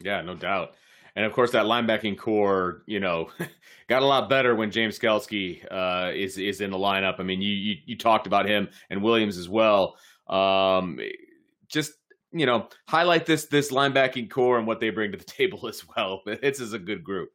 Yeah, 0.00 0.20
no 0.20 0.34
doubt. 0.34 0.74
And 1.16 1.24
of 1.24 1.32
course, 1.32 1.52
that 1.52 1.66
linebacking 1.66 2.18
corps, 2.18 2.82
you 2.86 2.98
know, 3.00 3.30
got 3.88 4.02
a 4.02 4.06
lot 4.06 4.28
better 4.28 4.54
when 4.54 4.70
James 4.70 4.98
Skalski 4.98 5.64
uh, 5.70 6.10
is 6.12 6.38
is 6.38 6.60
in 6.60 6.70
the 6.70 6.78
lineup. 6.78 7.20
I 7.20 7.22
mean, 7.22 7.40
you, 7.40 7.52
you, 7.52 7.76
you 7.86 7.98
talked 7.98 8.26
about 8.26 8.46
him 8.46 8.68
and 8.90 9.02
Williams 9.02 9.38
as 9.38 9.48
well. 9.48 9.96
Um, 10.28 10.98
just 11.68 11.92
you 12.32 12.46
know, 12.46 12.68
highlight 12.88 13.26
this 13.26 13.46
this 13.46 13.70
linebacking 13.70 14.28
core 14.28 14.58
and 14.58 14.66
what 14.66 14.80
they 14.80 14.90
bring 14.90 15.12
to 15.12 15.18
the 15.18 15.24
table 15.38 15.66
as 15.68 15.86
well. 15.96 16.22
This 16.42 16.60
is 16.60 16.72
a 16.72 16.78
good 16.78 17.04
group. 17.04 17.30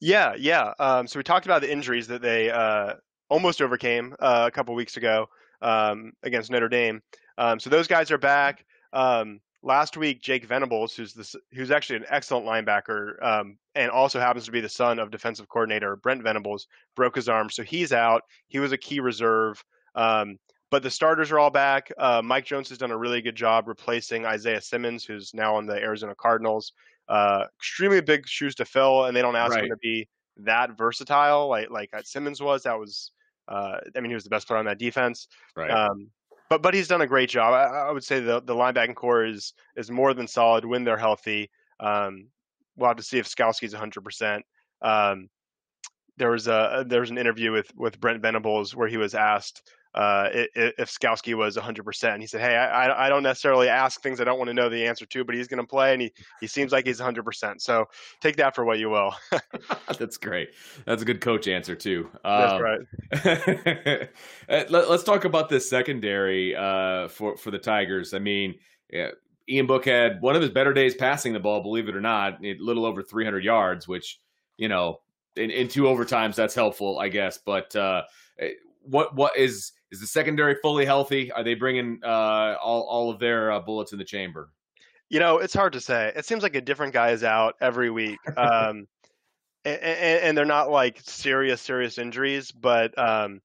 Yeah, 0.00 0.34
yeah. 0.36 0.72
Um, 0.80 1.06
so 1.06 1.18
we 1.18 1.22
talked 1.22 1.46
about 1.46 1.60
the 1.60 1.70
injuries 1.70 2.08
that 2.08 2.22
they 2.22 2.50
uh, 2.50 2.94
almost 3.28 3.62
overcame 3.62 4.16
uh, 4.18 4.44
a 4.48 4.50
couple 4.50 4.74
weeks 4.74 4.96
ago 4.96 5.28
um, 5.60 6.12
against 6.24 6.50
Notre 6.50 6.68
Dame. 6.68 7.00
Um, 7.38 7.60
so 7.60 7.70
those 7.70 7.86
guys 7.86 8.10
are 8.10 8.18
back. 8.18 8.64
Um, 8.92 9.40
last 9.62 9.96
week, 9.96 10.22
Jake 10.22 10.44
Venables, 10.44 10.94
who's 10.94 11.14
this, 11.14 11.34
who's 11.52 11.70
actually 11.70 11.96
an 11.96 12.06
excellent 12.08 12.46
linebacker 12.46 13.22
um, 13.22 13.58
and 13.74 13.90
also 13.90 14.20
happens 14.20 14.44
to 14.46 14.52
be 14.52 14.60
the 14.60 14.68
son 14.68 14.98
of 14.98 15.10
defensive 15.10 15.48
coordinator 15.48 15.96
Brent 15.96 16.22
Venables, 16.22 16.66
broke 16.96 17.16
his 17.16 17.28
arm, 17.28 17.50
so 17.50 17.62
he's 17.62 17.92
out. 17.92 18.22
He 18.48 18.58
was 18.58 18.72
a 18.72 18.78
key 18.78 19.00
reserve. 19.00 19.62
Um, 19.94 20.38
but 20.70 20.82
the 20.82 20.90
starters 20.90 21.30
are 21.30 21.38
all 21.38 21.50
back. 21.50 21.92
Uh, 21.98 22.22
Mike 22.24 22.46
Jones 22.46 22.70
has 22.70 22.78
done 22.78 22.92
a 22.92 22.96
really 22.96 23.20
good 23.20 23.36
job 23.36 23.68
replacing 23.68 24.24
Isaiah 24.24 24.60
Simmons, 24.60 25.04
who's 25.04 25.32
now 25.34 25.56
on 25.56 25.66
the 25.66 25.76
Arizona 25.76 26.14
Cardinals. 26.14 26.72
Uh, 27.08 27.44
extremely 27.58 28.00
big 28.00 28.26
shoes 28.26 28.54
to 28.54 28.64
fill, 28.64 29.04
and 29.04 29.14
they 29.14 29.20
don't 29.20 29.36
ask 29.36 29.52
right. 29.52 29.64
him 29.64 29.70
to 29.70 29.76
be 29.76 30.08
that 30.38 30.78
versatile 30.78 31.48
like 31.48 31.70
like 31.70 31.90
Simmons 32.04 32.40
was. 32.40 32.62
That 32.62 32.78
was 32.78 33.12
uh, 33.48 33.78
I 33.96 34.00
mean, 34.00 34.10
he 34.10 34.14
was 34.14 34.24
the 34.24 34.30
best 34.30 34.46
player 34.46 34.58
on 34.58 34.64
that 34.66 34.78
defense. 34.78 35.28
Right. 35.56 35.70
Um, 35.70 36.10
but 36.52 36.60
but 36.60 36.74
he's 36.74 36.88
done 36.88 37.00
a 37.00 37.06
great 37.06 37.30
job. 37.30 37.54
I, 37.54 37.88
I, 37.88 37.90
would 37.90 38.04
say 38.04 38.20
the 38.20 38.42
the 38.42 38.54
linebacking 38.54 38.94
corps 38.94 39.24
is 39.24 39.54
is 39.74 39.90
more 39.90 40.12
than 40.12 40.28
solid 40.28 40.66
when 40.66 40.84
they're 40.84 40.98
healthy. 40.98 41.50
Um, 41.80 42.28
we'll 42.76 42.88
have 42.88 42.98
to 42.98 43.02
see 43.02 43.18
if 43.18 43.26
Skalski's 43.26 43.72
100. 43.72 43.96
Um, 43.96 44.04
percent 44.04 44.44
There 46.18 46.30
was 46.30 46.48
a 46.48 46.84
there 46.86 47.00
was 47.00 47.10
an 47.10 47.16
interview 47.16 47.52
with 47.52 47.72
with 47.74 47.98
Brent 47.98 48.20
Venables 48.20 48.76
where 48.76 48.86
he 48.86 48.98
was 48.98 49.14
asked 49.14 49.62
uh, 49.94 50.28
if 50.32 50.90
Skalski 50.90 51.34
was 51.34 51.56
100%. 51.56 52.20
He 52.20 52.26
said, 52.26 52.40
"Hey, 52.40 52.56
I, 52.56 53.06
I 53.06 53.08
don't 53.08 53.22
necessarily 53.22 53.68
ask 53.68 54.00
things 54.00 54.20
I 54.20 54.24
don't 54.24 54.38
want 54.38 54.48
to 54.48 54.54
know 54.54 54.68
the 54.68 54.86
answer 54.86 55.04
to, 55.04 55.24
but 55.24 55.34
he's 55.34 55.48
going 55.48 55.60
to 55.60 55.66
play, 55.66 55.92
and 55.92 56.00
he, 56.00 56.12
he 56.40 56.46
seems 56.46 56.72
like 56.72 56.86
he's 56.86 57.00
100%. 57.00 57.60
So 57.60 57.86
take 58.20 58.36
that 58.36 58.54
for 58.54 58.64
what 58.64 58.78
you 58.78 58.90
will." 58.90 59.14
That's 59.98 60.16
great. 60.16 60.50
That's 60.86 61.02
a 61.02 61.04
good 61.04 61.20
coach 61.20 61.46
answer 61.48 61.74
too. 61.74 62.08
That's 62.24 62.52
um, 62.52 62.62
right. 62.62 64.08
Uh, 64.48 64.64
let, 64.68 64.88
us 64.88 65.04
talk 65.04 65.24
about 65.24 65.48
this 65.48 65.68
secondary 65.68 66.54
uh, 66.54 67.08
for 67.08 67.36
for 67.36 67.50
the 67.50 67.58
Tigers. 67.58 68.14
I 68.14 68.18
mean. 68.18 68.54
Yeah, 68.90 69.10
Ian 69.48 69.66
Book 69.66 69.86
had 69.86 70.20
one 70.20 70.36
of 70.36 70.42
his 70.42 70.50
better 70.50 70.74
days 70.74 70.94
passing 70.94 71.32
the 71.32 71.40
ball, 71.40 71.62
believe 71.62 71.88
it 71.88 71.96
or 71.96 72.00
not, 72.00 72.44
a 72.44 72.56
little 72.58 72.84
over 72.84 73.02
300 73.02 73.42
yards, 73.42 73.88
which, 73.88 74.20
you 74.58 74.68
know, 74.68 75.00
in, 75.36 75.50
in 75.50 75.68
two 75.68 75.84
overtimes, 75.84 76.34
that's 76.34 76.54
helpful, 76.54 76.98
I 76.98 77.08
guess. 77.08 77.38
But 77.38 77.74
uh, 77.74 78.02
eh, 78.38 78.50
what 78.82 79.14
what 79.14 79.36
is 79.36 79.72
is 79.92 80.00
the 80.00 80.06
secondary 80.06 80.56
fully 80.56 80.86
healthy? 80.86 81.30
Are 81.30 81.44
they 81.44 81.54
bringing 81.54 82.00
uh, 82.02 82.56
all 82.60 82.82
all 82.82 83.10
of 83.10 83.20
their 83.20 83.52
uh, 83.52 83.60
bullets 83.60 83.92
in 83.92 83.98
the 83.98 84.04
chamber? 84.04 84.48
You 85.10 85.20
know, 85.20 85.38
it's 85.38 85.54
hard 85.54 85.74
to 85.74 85.80
say. 85.80 86.10
It 86.16 86.24
seems 86.24 86.42
like 86.42 86.56
a 86.56 86.60
different 86.62 86.94
guy 86.94 87.10
is 87.10 87.22
out 87.22 87.56
every 87.60 87.90
week, 87.90 88.18
um, 88.36 88.88
and, 89.66 89.82
and, 89.82 90.38
they're 90.38 90.46
not 90.46 90.70
like 90.70 91.00
serious 91.02 91.60
serious 91.60 91.98
injuries. 91.98 92.50
But 92.50 92.98
um, 92.98 93.42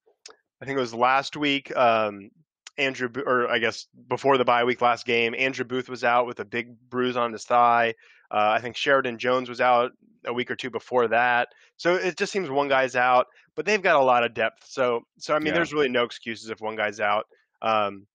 I 0.62 0.65
think 0.65 0.77
it 0.77 0.81
was 0.81 0.93
last 0.93 1.36
week. 1.36 1.75
Um, 1.75 2.31
Andrew, 2.77 3.10
or 3.25 3.49
I 3.49 3.60
guess 3.60 3.88
before 4.07 4.38
the 4.38 4.45
bye 4.45 4.63
week 4.63 4.81
last 4.81 5.05
game, 5.05 5.36
Andrew 5.38 5.65
Booth 5.65 5.89
was 5.89 6.05
out 6.05 6.27
with 6.27 6.39
a 6.39 6.45
big 6.45 6.77
bruise 6.89 7.17
on 7.17 7.33
his 7.33 7.43
thigh. 7.43 7.93
Uh, 8.31 8.55
I 8.55 8.62
think 8.62 8.77
Sheridan 8.77 9.17
Jones 9.17 9.49
was 9.49 9.60
out 9.60 9.91
a 10.25 10.33
week 10.33 10.49
or 10.49 10.55
two 10.55 10.69
before 10.69 11.07
that. 11.10 11.49
So 11.77 11.95
it 11.95 12.17
just 12.17 12.31
seems 12.31 12.49
one 12.49 12.67
guy's 12.67 12.95
out, 12.95 13.27
but 13.57 13.65
they've 13.65 13.81
got 13.81 13.99
a 13.99 14.03
lot 14.03 14.23
of 14.23 14.33
depth. 14.33 14.63
So 14.65 15.01
so 15.17 15.35
I 15.35 15.39
mean, 15.39 15.47
yeah. 15.47 15.53
there's 15.55 15.73
really 15.73 15.89
no 15.89 16.05
excuses 16.05 16.49
if 16.49 16.61
one 16.61 16.77
guy's 16.77 17.01
out. 17.01 17.25
Um, 17.61 18.07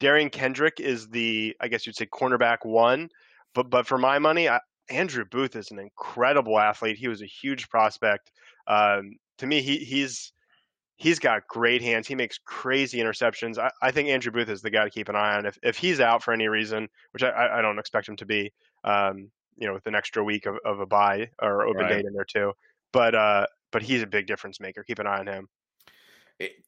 Derion 0.00 0.32
Kendrick 0.32 0.80
is 0.80 1.08
the 1.08 1.54
I 1.60 1.68
guess 1.68 1.86
you'd 1.86 1.94
say 1.94 2.06
cornerback 2.06 2.64
one, 2.64 3.10
but 3.54 3.70
but 3.70 3.86
for 3.86 3.98
my 3.98 4.18
money, 4.18 4.48
I, 4.48 4.58
Andrew 4.88 5.24
Booth 5.30 5.54
is 5.54 5.70
an 5.70 5.78
incredible 5.78 6.58
athlete. 6.58 6.96
He 6.96 7.06
was 7.06 7.22
a 7.22 7.26
huge 7.26 7.68
prospect. 7.68 8.32
Um, 8.66 9.16
to 9.36 9.46
me, 9.46 9.60
he 9.60 9.76
he's 9.76 10.32
he's 10.96 11.18
got 11.18 11.46
great 11.48 11.82
hands. 11.82 12.08
He 12.08 12.14
makes 12.14 12.38
crazy 12.38 12.98
interceptions. 12.98 13.58
I, 13.58 13.70
I, 13.82 13.92
think 13.92 14.08
Andrew 14.08 14.32
Booth 14.32 14.48
is 14.48 14.62
the 14.62 14.70
guy 14.70 14.84
to 14.84 14.90
keep 14.90 15.08
an 15.08 15.16
eye 15.16 15.36
on. 15.36 15.44
If 15.44 15.58
if 15.62 15.76
he's 15.76 16.00
out 16.00 16.22
for 16.22 16.32
any 16.32 16.48
reason, 16.48 16.88
which 17.12 17.22
I, 17.22 17.58
I 17.58 17.62
don't 17.62 17.78
expect 17.78 18.08
him 18.08 18.16
to 18.16 18.26
be, 18.26 18.52
um, 18.84 19.30
you 19.58 19.66
know, 19.66 19.74
with 19.74 19.86
an 19.86 19.94
extra 19.94 20.24
week 20.24 20.46
of, 20.46 20.56
of 20.64 20.80
a 20.80 20.86
bye 20.86 21.28
or 21.42 21.66
open 21.66 21.82
right. 21.82 21.88
date 21.90 22.06
in 22.06 22.14
there 22.14 22.24
too. 22.24 22.52
But 22.92 23.14
uh, 23.14 23.46
but 23.72 23.82
he's 23.82 24.02
a 24.02 24.06
big 24.06 24.26
difference 24.26 24.60
maker. 24.60 24.82
Keep 24.84 24.98
an 24.98 25.06
eye 25.06 25.18
on 25.18 25.26
him. 25.26 25.48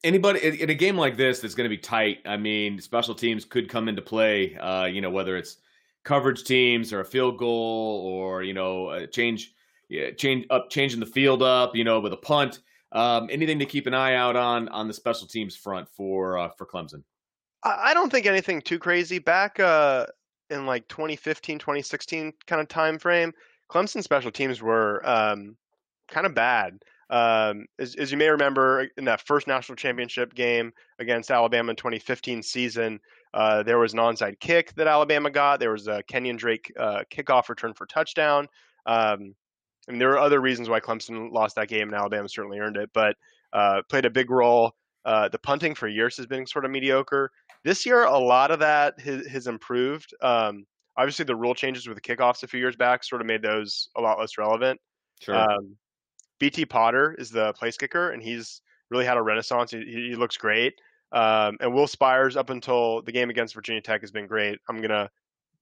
Anybody 0.03 0.61
in 0.63 0.69
a 0.71 0.75
game 0.75 0.97
like 0.97 1.17
this 1.17 1.41
that's 1.41 1.55
going 1.55 1.65
to 1.65 1.75
be 1.75 1.79
tight. 1.79 2.19
I 2.27 2.37
mean, 2.37 2.81
special 2.81 3.15
teams 3.15 3.45
could 3.45 3.69
come 3.69 3.89
into 3.89 4.03
play. 4.03 4.57
Uh, 4.57 4.87
you 4.87 5.01
know, 5.01 5.11
whether 5.11 5.37
it's 5.37 5.59
coverage 6.03 6.43
teams 6.43 6.93
or 6.93 7.01
a 7.01 7.05
field 7.05 7.39
goal 7.39 8.03
or 8.05 8.43
you 8.43 8.53
know, 8.53 8.91
a 8.91 9.07
change, 9.07 9.55
yeah, 9.89 10.11
change 10.11 10.47
up, 10.51 10.71
changing 10.71 10.99
the 10.99 11.07
field 11.07 11.43
up. 11.43 11.77
You 11.77 11.85
know, 11.85 12.01
with 12.01 12.13
a 12.13 12.19
punt. 12.19 12.61
Um, 12.93 13.29
anything 13.31 13.61
to 13.61 13.67
keep 13.67 13.87
an 13.87 13.95
eye 13.95 14.15
out 14.15 14.35
on 14.35 14.69
on 14.71 14.89
the 14.89 14.95
special 14.95 15.29
teams 15.29 15.55
front 15.55 15.89
for 15.89 16.37
uh, 16.37 16.49
for 16.59 16.67
Clemson? 16.67 17.05
I 17.63 17.93
don't 17.93 18.11
think 18.11 18.27
anything 18.27 18.63
too 18.63 18.79
crazy. 18.79 19.19
Back 19.19 19.61
uh, 19.61 20.07
in 20.49 20.67
like 20.67 20.89
2015, 20.89 21.59
2016 21.59 22.33
kind 22.47 22.61
of 22.61 22.69
time 22.69 22.99
frame, 22.99 23.33
Clemson 23.71 24.03
special 24.03 24.31
teams 24.31 24.63
were 24.63 25.07
um, 25.09 25.57
kind 26.11 26.27
of 26.27 26.35
bad. 26.35 26.79
Um, 27.09 27.67
as, 27.79 27.97
as, 27.97 28.13
you 28.13 28.19
may 28.19 28.29
remember, 28.29 28.89
in 28.97 29.05
that 29.07 29.27
first 29.27 29.49
national 29.49 29.75
championship 29.75 30.33
game 30.33 30.73
against 31.01 31.31
Alabama 31.31 31.71
in 31.71 31.77
2015 31.77 32.43
season, 32.43 33.01
uh, 33.35 33.65
there 33.65 33.79
was 33.79 33.93
an 33.93 33.99
onside 33.99 34.39
kick 34.39 34.73
that 34.77 34.87
Alabama 34.87 35.29
got. 35.29 35.59
There 35.59 35.73
was 35.73 35.89
a 35.89 36.05
Kenyon 36.05 36.37
Drake 36.37 36.73
uh, 36.79 37.03
kickoff 37.13 37.49
return 37.49 37.75
for 37.75 37.87
touchdown. 37.87 38.47
Um, 38.87 39.35
I 39.89 39.93
mean, 39.93 39.99
there 39.99 40.11
were 40.11 40.19
other 40.19 40.41
reasons 40.41 40.69
why 40.69 40.79
Clemson 40.79 41.33
lost 41.33 41.57
that 41.57 41.69
game, 41.69 41.89
and 41.89 41.95
Alabama 41.95 42.29
certainly 42.29 42.61
earned 42.61 42.77
it, 42.77 42.91
but 42.95 43.17
uh, 43.53 43.83
played 43.89 44.05
a 44.05 44.11
big 44.11 44.31
role. 44.31 44.73
Uh, 45.05 45.29
the 45.29 45.39
punting 45.39 45.75
for 45.75 45.89
years 45.89 46.17
has 46.17 46.27
been 46.27 46.47
sort 46.47 46.65
of 46.65 46.71
mediocre. 46.71 47.33
This 47.65 47.87
year, 47.87 48.05
a 48.05 48.19
lot 48.19 48.53
of 48.53 48.61
that 48.61 49.01
has, 49.01 49.27
has 49.27 49.47
improved. 49.49 50.15
Um, 50.23 50.65
obviously 50.97 51.25
the 51.25 51.37
rule 51.37 51.55
changes 51.55 51.89
with 51.89 51.97
the 51.97 52.03
kickoffs 52.03 52.43
a 52.43 52.47
few 52.47 52.61
years 52.61 52.77
back 52.77 53.03
sort 53.03 53.21
of 53.21 53.27
made 53.27 53.43
those 53.43 53.89
a 53.97 54.01
lot 54.01 54.19
less 54.19 54.37
relevant. 54.39 54.79
Sure. 55.21 55.35
Um, 55.35 55.77
BT 56.41 56.67
Potter 56.67 57.15
is 57.19 57.31
the 57.31 57.53
place 57.53 57.77
kicker, 57.77 58.11
and 58.11 58.21
he's 58.21 58.63
really 58.91 59.05
had 59.05 59.17
a 59.17 59.23
renaissance. 59.23 59.71
He, 59.71 59.85
he 59.85 60.17
looks 60.17 60.37
great. 60.37 60.75
Um, 61.13 61.57
and 61.61 61.73
Will 61.73 61.87
Spiers, 61.87 62.37
up 62.37 62.51
until 62.51 63.03
the 63.03 63.13
game 63.13 63.31
against 63.31 63.55
Virginia 63.55 63.81
Tech, 63.81 64.01
has 64.01 64.11
been 64.11 64.27
great. 64.27 64.59
I'm 64.69 64.81
gonna 64.81 65.11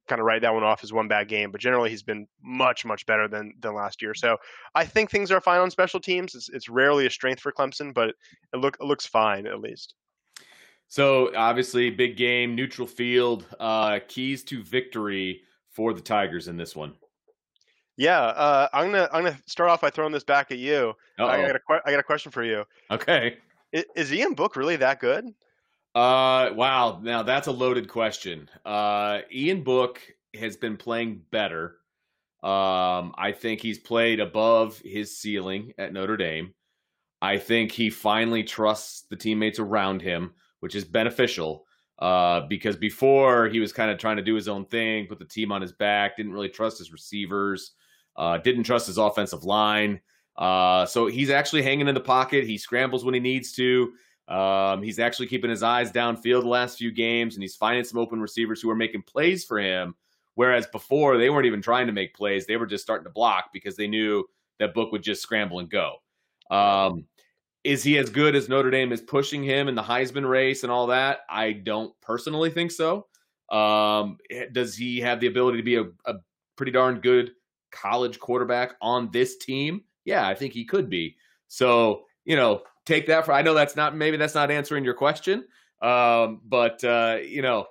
kind 0.09 0.21
of 0.21 0.27
write 0.27 0.43
that 0.43 0.55
one 0.55 0.65
off 0.65 0.83
as 0.83 0.93
one 0.93 1.09
bad 1.09 1.29
game, 1.29 1.51
but 1.51 1.61
generally 1.61 1.91
he's 1.91 2.03
been 2.03 2.27
much 2.43 2.85
much 2.85 3.05
better 3.07 3.29
than 3.29 3.53
than 3.61 3.75
last 3.75 4.01
year. 4.01 4.15
So 4.15 4.37
I 4.75 4.85
think 4.85 5.11
things 5.11 5.31
are 5.31 5.41
fine 5.41 5.61
on 5.61 5.71
special 5.71 6.01
teams. 6.01 6.35
It's, 6.35 6.49
it's 6.49 6.69
rarely 6.69 7.07
a 7.07 7.11
strength 7.11 7.41
for 7.41 7.53
Clemson, 7.53 7.93
but 7.93 8.11
it 8.11 8.57
look 8.57 8.77
it 8.81 8.85
looks 8.85 9.07
fine 9.07 9.47
at 9.47 9.61
least. 9.61 9.95
So 10.89 11.35
obviously, 11.37 11.91
big 11.91 12.17
game, 12.17 12.55
neutral 12.55 12.89
field, 12.89 13.47
uh, 13.61 14.01
keys 14.09 14.43
to 14.45 14.63
victory 14.63 15.43
for 15.71 15.93
the 15.93 16.01
Tigers 16.01 16.49
in 16.49 16.57
this 16.57 16.75
one. 16.75 16.95
Yeah, 17.99 18.21
uh, 18.21 18.69
I'm 18.73 18.91
gonna 18.91 19.09
I'm 19.13 19.25
gonna 19.25 19.39
start 19.47 19.69
off 19.69 19.83
by 19.83 19.91
throwing 19.91 20.13
this 20.13 20.25
back 20.25 20.51
at 20.51 20.59
you. 20.59 20.95
I 21.19 21.43
got, 21.43 21.57
a, 21.57 21.61
I 21.85 21.91
got 21.91 22.01
a 22.01 22.05
question 22.05 22.33
for 22.33 22.43
you. 22.43 22.65
Okay. 22.91 23.37
Is, 23.73 23.85
is 23.95 24.13
Ian 24.13 24.33
Book 24.33 24.57
really 24.57 24.77
that 24.77 25.01
good? 25.01 25.27
Uh, 25.95 26.51
wow. 26.55 27.01
Now 27.03 27.23
that's 27.23 27.49
a 27.49 27.53
loaded 27.53 27.89
question. 27.89 28.49
Uh, 28.65 29.21
Ian 29.31 29.63
Book 29.63 30.01
has 30.35 30.57
been 30.57 30.77
playing 30.77 31.23
better. 31.31 31.77
Um, 32.43 33.13
I 33.19 33.35
think 33.37 33.61
he's 33.61 33.79
played 33.79 34.21
above 34.21 34.79
his 34.79 35.19
ceiling 35.19 35.73
at 35.77 35.93
Notre 35.93 36.17
Dame. 36.17 36.55
I 37.21 37.37
think 37.37 37.73
he 37.73 37.91
finally 37.91 38.45
trusts 38.45 39.03
the 39.11 39.17
teammates 39.17 39.59
around 39.59 40.01
him 40.03 40.35
which 40.61 40.75
is 40.75 40.85
beneficial. 40.85 41.65
Uh, 41.99 42.43
because 42.49 42.77
before 42.77 43.49
he 43.49 43.59
was 43.59 43.73
kind 43.73 43.91
of 43.91 43.99
trying 43.99 44.17
to 44.17 44.23
do 44.23 44.35
his 44.35 44.47
own 44.47 44.65
thing, 44.67 45.07
put 45.07 45.19
the 45.19 45.25
team 45.25 45.51
on 45.51 45.61
his 45.61 45.73
back, 45.73 46.17
didn't 46.17 46.33
really 46.33 46.49
trust 46.49 46.79
his 46.79 46.93
receivers, 46.93 47.73
uh, 48.19 48.37
didn't 48.39 48.65
trust 48.65 48.89
his 48.89 48.99
offensive 48.99 49.45
line. 49.45 50.01
Uh, 50.37 50.85
so 50.85 51.07
he's 51.07 51.31
actually 51.31 51.63
hanging 51.63 51.89
in 51.89 51.95
the 51.95 52.01
pocket. 52.01 52.45
He 52.45 52.59
scrambles 52.59 53.05
when 53.05 53.15
he 53.15 53.21
needs 53.21 53.53
to. 53.53 53.93
Um, 54.27 54.83
he's 54.83 54.99
actually 54.99 55.29
keeping 55.29 55.51
his 55.51 55.63
eyes 55.63 55.91
downfield 55.91 56.43
the 56.43 56.49
last 56.49 56.79
few 56.79 56.93
games, 56.93 57.35
and 57.35 57.43
he's 57.43 57.57
finding 57.57 57.85
some 57.85 57.99
open 57.99 58.21
receivers 58.21 58.61
who 58.61 58.69
are 58.69 58.77
making 58.77 59.03
plays 59.03 59.45
for 59.45 59.59
him. 59.59 59.95
Whereas 60.35 60.67
before, 60.67 61.17
they 61.17 61.31
weren't 61.31 61.47
even 61.47 61.63
trying 61.63 61.87
to 61.87 61.93
make 61.93 62.15
plays; 62.15 62.47
they 62.47 62.57
were 62.57 62.67
just 62.67 62.85
starting 62.85 63.05
to 63.05 63.11
block 63.11 63.51
because 63.53 63.77
they 63.77 63.87
knew 63.87 64.25
that 64.59 64.75
Book 64.75 64.93
would 64.93 65.03
just 65.03 65.23
scramble 65.23 65.61
and 65.61 65.71
go. 65.71 65.97
Um, 66.51 67.07
is 67.65 67.83
he 67.83 67.99
as 67.99 68.11
good 68.11 68.37
as 68.37 68.49
Notre 68.49 68.71
Dame 68.71 68.93
is 68.93 69.01
pushing 69.01 69.43
him 69.43 69.69
in 69.69 69.75
the 69.75 69.83
Heisman 69.83 70.29
race 70.29 70.63
and 70.63 70.71
all 70.71 70.89
that? 70.89 71.21
I 71.29 71.53
don't 71.53 71.99
personally 72.01 72.51
think 72.51 72.71
so. 72.71 73.07
Um, 73.51 74.19
does 74.53 74.77
he 74.77 75.01
have 75.01 75.21
the 75.21 75.27
ability 75.27 75.59
to 75.59 75.65
be 75.65 75.77
a, 75.77 75.85
a 76.05 76.15
pretty 76.57 76.73
darn 76.73 77.01
good 77.01 77.33
college 77.71 78.19
quarterback 78.19 78.75
on 78.81 79.11
this 79.13 79.37
team? 79.37 79.83
Yeah, 80.05 80.27
I 80.27 80.35
think 80.35 80.53
he 80.53 80.65
could 80.65 80.89
be. 80.89 81.17
So, 81.49 82.05
you 82.25 82.37
know, 82.37 82.63
take 82.87 83.07
that 83.07 83.27
for 83.27 83.33
I 83.33 83.43
know 83.43 83.55
that's 83.55 83.77
not 83.77 83.97
maybe 83.97 84.17
that's 84.17 84.35
not 84.35 84.51
answering 84.51 84.85
your 84.85 84.95
question. 84.95 85.45
Um, 85.81 86.41
but 86.45 86.83
uh, 86.85 87.19
you 87.23 87.43
know, 87.43 87.67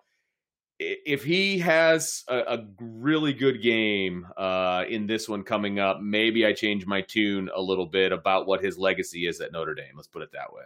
if 0.79 1.23
he 1.23 1.57
has 1.59 2.23
a, 2.27 2.37
a 2.37 2.67
really 2.79 3.33
good 3.33 3.61
game 3.61 4.27
uh, 4.37 4.85
in 4.87 5.07
this 5.07 5.27
one 5.27 5.43
coming 5.43 5.79
up, 5.79 6.01
maybe 6.01 6.45
I 6.45 6.53
change 6.53 6.85
my 6.85 7.01
tune 7.01 7.49
a 7.55 7.61
little 7.61 7.87
bit 7.87 8.11
about 8.11 8.47
what 8.47 8.63
his 8.63 8.77
legacy 8.77 9.27
is 9.27 9.41
at 9.41 9.51
Notre 9.51 9.73
Dame. 9.73 9.93
Let's 9.95 10.07
put 10.07 10.21
it 10.21 10.31
that 10.33 10.53
way. 10.53 10.63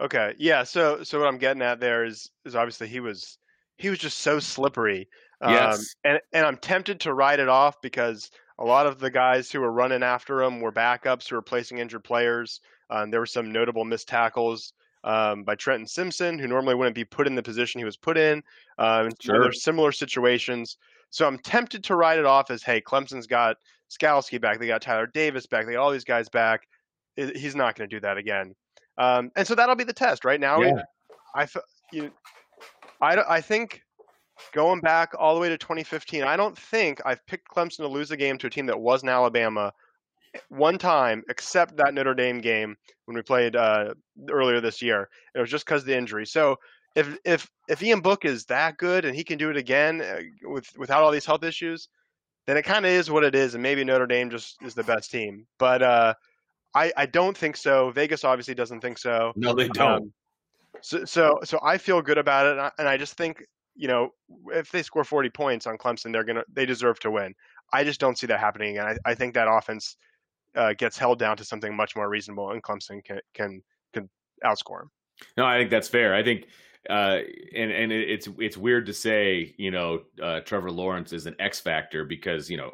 Okay, 0.00 0.34
yeah. 0.38 0.62
So, 0.62 1.02
so 1.02 1.18
what 1.18 1.28
I'm 1.28 1.38
getting 1.38 1.62
at 1.62 1.80
there 1.80 2.04
is 2.04 2.30
is 2.44 2.56
obviously 2.56 2.88
he 2.88 3.00
was 3.00 3.38
he 3.76 3.90
was 3.90 3.98
just 3.98 4.18
so 4.18 4.38
slippery. 4.38 5.08
Um, 5.42 5.52
yes. 5.52 5.94
And 6.04 6.20
and 6.32 6.46
I'm 6.46 6.56
tempted 6.56 7.00
to 7.00 7.14
write 7.14 7.40
it 7.40 7.48
off 7.48 7.80
because 7.82 8.30
a 8.58 8.64
lot 8.64 8.86
of 8.86 8.98
the 8.98 9.10
guys 9.10 9.50
who 9.50 9.60
were 9.60 9.72
running 9.72 10.02
after 10.02 10.42
him 10.42 10.60
were 10.60 10.72
backups 10.72 11.28
who 11.28 11.34
were 11.34 11.42
placing 11.42 11.78
injured 11.78 12.04
players. 12.04 12.60
Um, 12.90 13.10
there 13.10 13.20
were 13.20 13.26
some 13.26 13.50
notable 13.52 13.84
missed 13.84 14.08
tackles 14.08 14.72
um, 15.04 15.42
by 15.42 15.54
Trenton 15.54 15.86
Simpson, 15.86 16.38
who 16.38 16.46
normally 16.46 16.74
wouldn't 16.74 16.94
be 16.94 17.04
put 17.04 17.26
in 17.26 17.34
the 17.34 17.42
position 17.42 17.78
he 17.78 17.84
was 17.84 17.96
put 17.96 18.16
in. 18.16 18.42
Um, 18.78 19.10
sure. 19.20 19.36
Other 19.36 19.52
similar 19.52 19.90
situations. 19.90 20.76
So 21.10 21.26
I'm 21.26 21.38
tempted 21.38 21.84
to 21.84 21.96
write 21.96 22.18
it 22.18 22.24
off 22.24 22.50
as, 22.50 22.62
hey, 22.62 22.80
Clemson's 22.80 23.26
got 23.26 23.56
Skalski 23.90 24.40
back, 24.40 24.58
they 24.58 24.66
got 24.66 24.80
Tyler 24.80 25.06
Davis 25.06 25.46
back, 25.46 25.66
they 25.66 25.72
got 25.72 25.82
all 25.82 25.90
these 25.90 26.04
guys 26.04 26.28
back. 26.28 26.62
He's 27.16 27.54
not 27.54 27.76
going 27.76 27.88
to 27.88 27.96
do 27.96 28.00
that 28.00 28.16
again. 28.16 28.54
Um, 28.96 29.30
and 29.36 29.46
so 29.46 29.54
that'll 29.54 29.74
be 29.74 29.84
the 29.84 29.92
test. 29.92 30.24
Right 30.24 30.40
now, 30.40 30.62
yeah. 30.62 30.82
I, 31.34 31.46
you, 31.92 32.10
I, 33.00 33.16
I 33.28 33.40
think 33.40 33.82
going 34.52 34.80
back 34.80 35.12
all 35.18 35.34
the 35.34 35.40
way 35.40 35.48
to 35.48 35.58
2015, 35.58 36.22
I 36.22 36.36
don't 36.36 36.56
think 36.56 37.00
I've 37.04 37.24
picked 37.26 37.48
Clemson 37.48 37.78
to 37.78 37.88
lose 37.88 38.10
a 38.10 38.16
game 38.16 38.38
to 38.38 38.46
a 38.46 38.50
team 38.50 38.66
that 38.66 38.80
wasn't 38.80 39.10
Alabama 39.10 39.72
one 40.48 40.78
time, 40.78 41.22
except 41.28 41.76
that 41.76 41.94
Notre 41.94 42.14
Dame 42.14 42.40
game 42.40 42.76
when 43.04 43.14
we 43.14 43.22
played 43.22 43.56
uh, 43.56 43.94
earlier 44.30 44.60
this 44.60 44.80
year. 44.80 45.08
It 45.34 45.40
was 45.40 45.50
just 45.50 45.64
because 45.64 45.82
of 45.82 45.86
the 45.86 45.96
injury. 45.96 46.26
So 46.26 46.56
if 46.94 47.16
if 47.24 47.48
if 47.68 47.82
Ian 47.82 48.00
Book 48.00 48.24
is 48.24 48.44
that 48.46 48.76
good 48.76 49.04
and 49.04 49.14
he 49.14 49.24
can 49.24 49.38
do 49.38 49.50
it 49.50 49.56
again 49.56 50.00
uh, 50.00 50.20
with 50.44 50.66
without 50.76 51.02
all 51.02 51.10
these 51.10 51.26
health 51.26 51.44
issues, 51.44 51.88
then 52.46 52.56
it 52.56 52.62
kind 52.62 52.84
of 52.84 52.92
is 52.92 53.10
what 53.10 53.24
it 53.24 53.34
is, 53.34 53.54
and 53.54 53.62
maybe 53.62 53.84
Notre 53.84 54.06
Dame 54.06 54.30
just 54.30 54.56
is 54.62 54.74
the 54.74 54.84
best 54.84 55.10
team. 55.10 55.46
But 55.58 55.82
uh, 55.82 56.14
I 56.74 56.92
I 56.96 57.06
don't 57.06 57.36
think 57.36 57.56
so. 57.56 57.90
Vegas 57.90 58.24
obviously 58.24 58.54
doesn't 58.54 58.80
think 58.80 58.98
so. 58.98 59.32
No, 59.36 59.54
they 59.54 59.68
don't. 59.68 59.92
Um, 59.92 60.12
so 60.80 61.04
so 61.04 61.38
so 61.44 61.60
I 61.62 61.78
feel 61.78 62.02
good 62.02 62.18
about 62.18 62.46
it, 62.46 62.52
and 62.52 62.60
I, 62.60 62.70
and 62.78 62.88
I 62.88 62.96
just 62.96 63.14
think 63.14 63.42
you 63.74 63.88
know 63.88 64.10
if 64.48 64.70
they 64.70 64.82
score 64.82 65.04
40 65.04 65.30
points 65.30 65.66
on 65.66 65.78
Clemson, 65.78 66.12
they're 66.12 66.24
gonna 66.24 66.44
they 66.52 66.66
deserve 66.66 67.00
to 67.00 67.10
win. 67.10 67.34
I 67.72 67.84
just 67.84 68.00
don't 68.00 68.18
see 68.18 68.26
that 68.26 68.40
happening, 68.40 68.78
and 68.78 68.88
I, 68.88 68.96
I 69.04 69.14
think 69.14 69.34
that 69.34 69.48
offense 69.48 69.96
uh, 70.54 70.74
gets 70.74 70.98
held 70.98 71.18
down 71.18 71.36
to 71.38 71.44
something 71.44 71.74
much 71.74 71.96
more 71.96 72.08
reasonable, 72.08 72.50
and 72.50 72.62
Clemson 72.62 73.04
can 73.04 73.20
can 73.34 73.62
can 73.92 74.08
outscore 74.44 74.80
them. 74.80 74.90
No, 75.36 75.46
I 75.46 75.58
think 75.58 75.70
that's 75.70 75.88
fair. 75.88 76.14
I 76.14 76.22
think, 76.22 76.46
uh, 76.90 77.18
and 77.54 77.70
and 77.70 77.92
it's 77.92 78.28
it's 78.38 78.56
weird 78.56 78.86
to 78.86 78.92
say, 78.92 79.54
you 79.56 79.70
know, 79.70 80.02
uh, 80.22 80.40
Trevor 80.40 80.70
Lawrence 80.70 81.12
is 81.12 81.26
an 81.26 81.36
X 81.38 81.60
factor 81.60 82.04
because 82.04 82.50
you 82.50 82.56
know, 82.56 82.72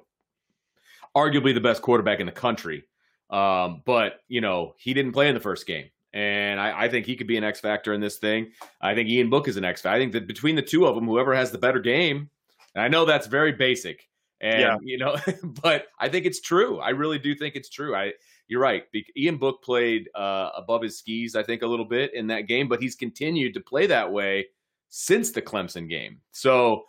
arguably 1.17 1.55
the 1.55 1.61
best 1.61 1.83
quarterback 1.83 2.21
in 2.21 2.27
the 2.27 2.33
country, 2.33 2.85
um, 3.31 3.83
but 3.85 4.21
you 4.29 4.41
know 4.41 4.75
he 4.79 4.95
didn't 4.95 5.13
play 5.13 5.29
in 5.29 5.35
the 5.35 5.41
first 5.41 5.67
game. 5.67 5.91
And 6.15 6.59
I, 6.59 6.85
I 6.85 6.89
think 6.89 7.05
he 7.07 7.17
could 7.17 7.27
be 7.27 7.37
an 7.37 7.45
X 7.45 7.61
factor 7.61 7.93
in 7.93 8.01
this 8.01 8.17
thing. 8.17 8.51
I 8.81 8.95
think 8.95 9.09
Ian 9.11 9.29
Book 9.31 9.47
is 9.47 9.57
an 9.57 9.65
X 9.65 9.83
factor. 9.83 9.95
I 9.97 9.99
think 9.99 10.13
that 10.13 10.27
between 10.27 10.57
the 10.57 10.63
two 10.63 10.87
of 10.87 10.95
them, 10.95 11.07
whoever 11.07 11.35
has 11.35 11.51
the 11.51 11.59
better 11.59 11.81
game, 11.81 12.31
and 12.75 12.83
I 12.83 12.89
know 12.89 13.05
that's 13.05 13.27
very 13.27 13.53
basic, 13.53 14.09
and 14.41 14.61
Yeah. 14.61 14.77
you 14.83 14.99
know, 14.99 15.17
but 15.63 15.87
I 15.99 16.09
think 16.09 16.25
it's 16.27 16.41
true. 16.41 16.79
I 16.79 16.91
really 16.91 17.19
do 17.19 17.35
think 17.35 17.57
it's 17.57 17.69
true. 17.69 17.95
I 17.95 18.13
you're 18.49 18.63
right. 18.63 18.85
Ian 19.17 19.37
Book 19.37 19.63
played 19.63 20.09
uh, 20.15 20.51
above 20.57 20.83
his 20.83 20.99
skis, 20.99 21.37
I 21.37 21.43
think, 21.43 21.61
a 21.61 21.67
little 21.67 21.85
bit 21.85 22.15
in 22.15 22.27
that 22.29 22.43
game, 22.47 22.67
but 22.67 22.81
he's 22.81 22.95
continued 22.95 23.53
to 23.55 23.61
play 23.61 23.87
that 23.89 24.11
way 24.11 24.47
since 24.89 25.33
the 25.33 25.43
Clemson 25.43 25.87
game. 25.87 26.23
So 26.33 26.85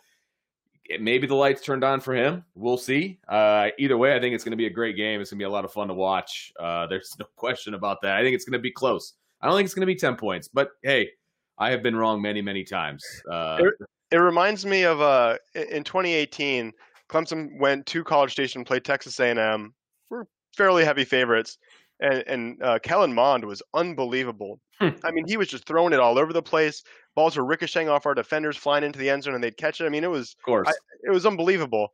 maybe 0.98 1.26
the 1.26 1.34
lights 1.34 1.62
turned 1.62 1.84
on 1.84 2.00
for 2.00 2.14
him. 2.14 2.44
We'll 2.54 2.78
see. 2.78 3.18
Uh, 3.28 3.68
either 3.78 3.96
way, 3.96 4.14
I 4.16 4.20
think 4.20 4.34
it's 4.34 4.44
going 4.44 4.52
to 4.52 4.56
be 4.56 4.66
a 4.66 4.70
great 4.70 4.96
game. 4.96 5.20
It's 5.20 5.30
going 5.30 5.38
to 5.38 5.42
be 5.42 5.46
a 5.46 5.50
lot 5.50 5.64
of 5.64 5.72
fun 5.72 5.88
to 5.88 5.94
watch. 5.94 6.52
Uh, 6.58 6.86
there's 6.86 7.14
no 7.20 7.26
question 7.36 7.74
about 7.74 8.02
that. 8.02 8.16
I 8.16 8.22
think 8.22 8.34
it's 8.34 8.44
going 8.44 8.58
to 8.58 8.62
be 8.62 8.70
close. 8.70 9.14
I 9.40 9.46
don't 9.46 9.56
think 9.56 9.66
it's 9.66 9.74
going 9.74 9.86
to 9.86 9.86
be 9.86 9.96
10 9.96 10.16
points, 10.16 10.48
but 10.48 10.70
hey, 10.82 11.10
I 11.58 11.70
have 11.70 11.82
been 11.82 11.96
wrong 11.96 12.20
many, 12.20 12.42
many 12.42 12.64
times. 12.64 13.04
Uh, 13.30 13.58
It, 13.60 13.74
it 14.12 14.16
reminds 14.16 14.66
me 14.66 14.82
of 14.84 15.00
uh, 15.00 15.36
in 15.54 15.84
2018, 15.84 16.72
Clemson 17.08 17.58
went 17.58 17.86
to 17.86 18.04
College 18.04 18.32
Station, 18.32 18.64
played 18.64 18.84
Texas 18.84 19.18
A&M. 19.20 19.74
We're 20.10 20.24
fairly 20.56 20.84
heavy 20.84 21.04
favorites, 21.04 21.58
and 22.00 22.24
and 22.26 22.62
uh, 22.62 22.78
Kellen 22.82 23.12
Mond 23.12 23.44
was 23.44 23.62
unbelievable. 23.74 24.60
I 24.80 25.10
mean, 25.10 25.26
he 25.26 25.36
was 25.36 25.48
just 25.48 25.66
throwing 25.66 25.92
it 25.92 26.00
all 26.00 26.18
over 26.18 26.32
the 26.32 26.42
place. 26.42 26.82
Balls 27.14 27.36
were 27.36 27.44
ricocheting 27.44 27.88
off 27.88 28.06
our 28.06 28.14
defenders, 28.14 28.56
flying 28.56 28.84
into 28.84 28.98
the 28.98 29.10
end 29.10 29.24
zone, 29.24 29.34
and 29.34 29.42
they'd 29.42 29.56
catch 29.56 29.80
it. 29.80 29.84
I 29.84 29.88
mean, 29.88 30.04
it 30.04 30.10
was 30.10 30.34
of 30.38 30.44
course. 30.44 30.68
I, 30.68 30.72
it 31.04 31.10
was 31.10 31.26
unbelievable, 31.26 31.92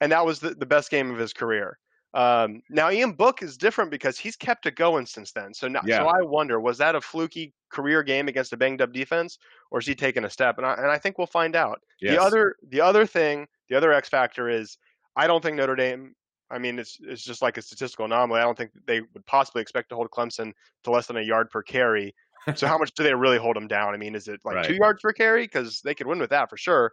and 0.00 0.10
that 0.12 0.24
was 0.24 0.40
the, 0.40 0.50
the 0.50 0.66
best 0.66 0.90
game 0.90 1.10
of 1.10 1.18
his 1.18 1.32
career. 1.32 1.78
Um, 2.14 2.62
now 2.70 2.90
Ian 2.90 3.12
Book 3.12 3.42
is 3.42 3.58
different 3.58 3.90
because 3.90 4.18
he's 4.18 4.36
kept 4.36 4.64
it 4.64 4.74
going 4.74 5.04
since 5.04 5.32
then. 5.32 5.52
So 5.52 5.68
now, 5.68 5.82
Yeah. 5.84 5.98
so 5.98 6.06
I 6.06 6.22
wonder, 6.22 6.58
was 6.58 6.78
that 6.78 6.94
a 6.94 7.00
fluky 7.00 7.52
career 7.70 8.02
game 8.02 8.26
against 8.26 8.54
a 8.54 8.56
banged 8.56 8.80
up 8.80 8.92
defense, 8.92 9.38
or 9.70 9.80
is 9.80 9.86
he 9.86 9.94
taking 9.94 10.24
a 10.24 10.30
step? 10.30 10.56
And 10.56 10.66
I, 10.66 10.74
and 10.74 10.86
I 10.86 10.96
think 10.96 11.18
we'll 11.18 11.26
find 11.26 11.54
out. 11.54 11.80
Yes. 12.00 12.14
The 12.14 12.22
other 12.22 12.56
the 12.70 12.80
other 12.80 13.04
thing, 13.04 13.46
the 13.68 13.76
other 13.76 13.92
X 13.92 14.08
factor 14.08 14.48
is 14.48 14.78
I 15.14 15.26
don't 15.26 15.42
think 15.42 15.56
Notre 15.56 15.76
Dame. 15.76 16.14
I 16.50 16.58
mean, 16.58 16.78
it's 16.78 16.98
it's 17.00 17.24
just 17.24 17.42
like 17.42 17.56
a 17.56 17.62
statistical 17.62 18.04
anomaly. 18.04 18.40
I 18.40 18.44
don't 18.44 18.56
think 18.56 18.70
they 18.86 19.00
would 19.00 19.26
possibly 19.26 19.62
expect 19.62 19.88
to 19.90 19.96
hold 19.96 20.10
Clemson 20.10 20.52
to 20.84 20.90
less 20.90 21.06
than 21.06 21.16
a 21.16 21.22
yard 21.22 21.50
per 21.50 21.62
carry. 21.62 22.14
So 22.54 22.68
how 22.68 22.78
much 22.78 22.92
do 22.94 23.02
they 23.02 23.12
really 23.12 23.38
hold 23.38 23.56
them 23.56 23.66
down? 23.66 23.92
I 23.92 23.96
mean, 23.96 24.14
is 24.14 24.28
it 24.28 24.38
like 24.44 24.64
two 24.64 24.74
yards 24.74 25.00
per 25.02 25.12
carry? 25.12 25.42
Because 25.42 25.80
they 25.80 25.94
could 25.94 26.06
win 26.06 26.20
with 26.20 26.30
that 26.30 26.48
for 26.48 26.56
sure. 26.56 26.92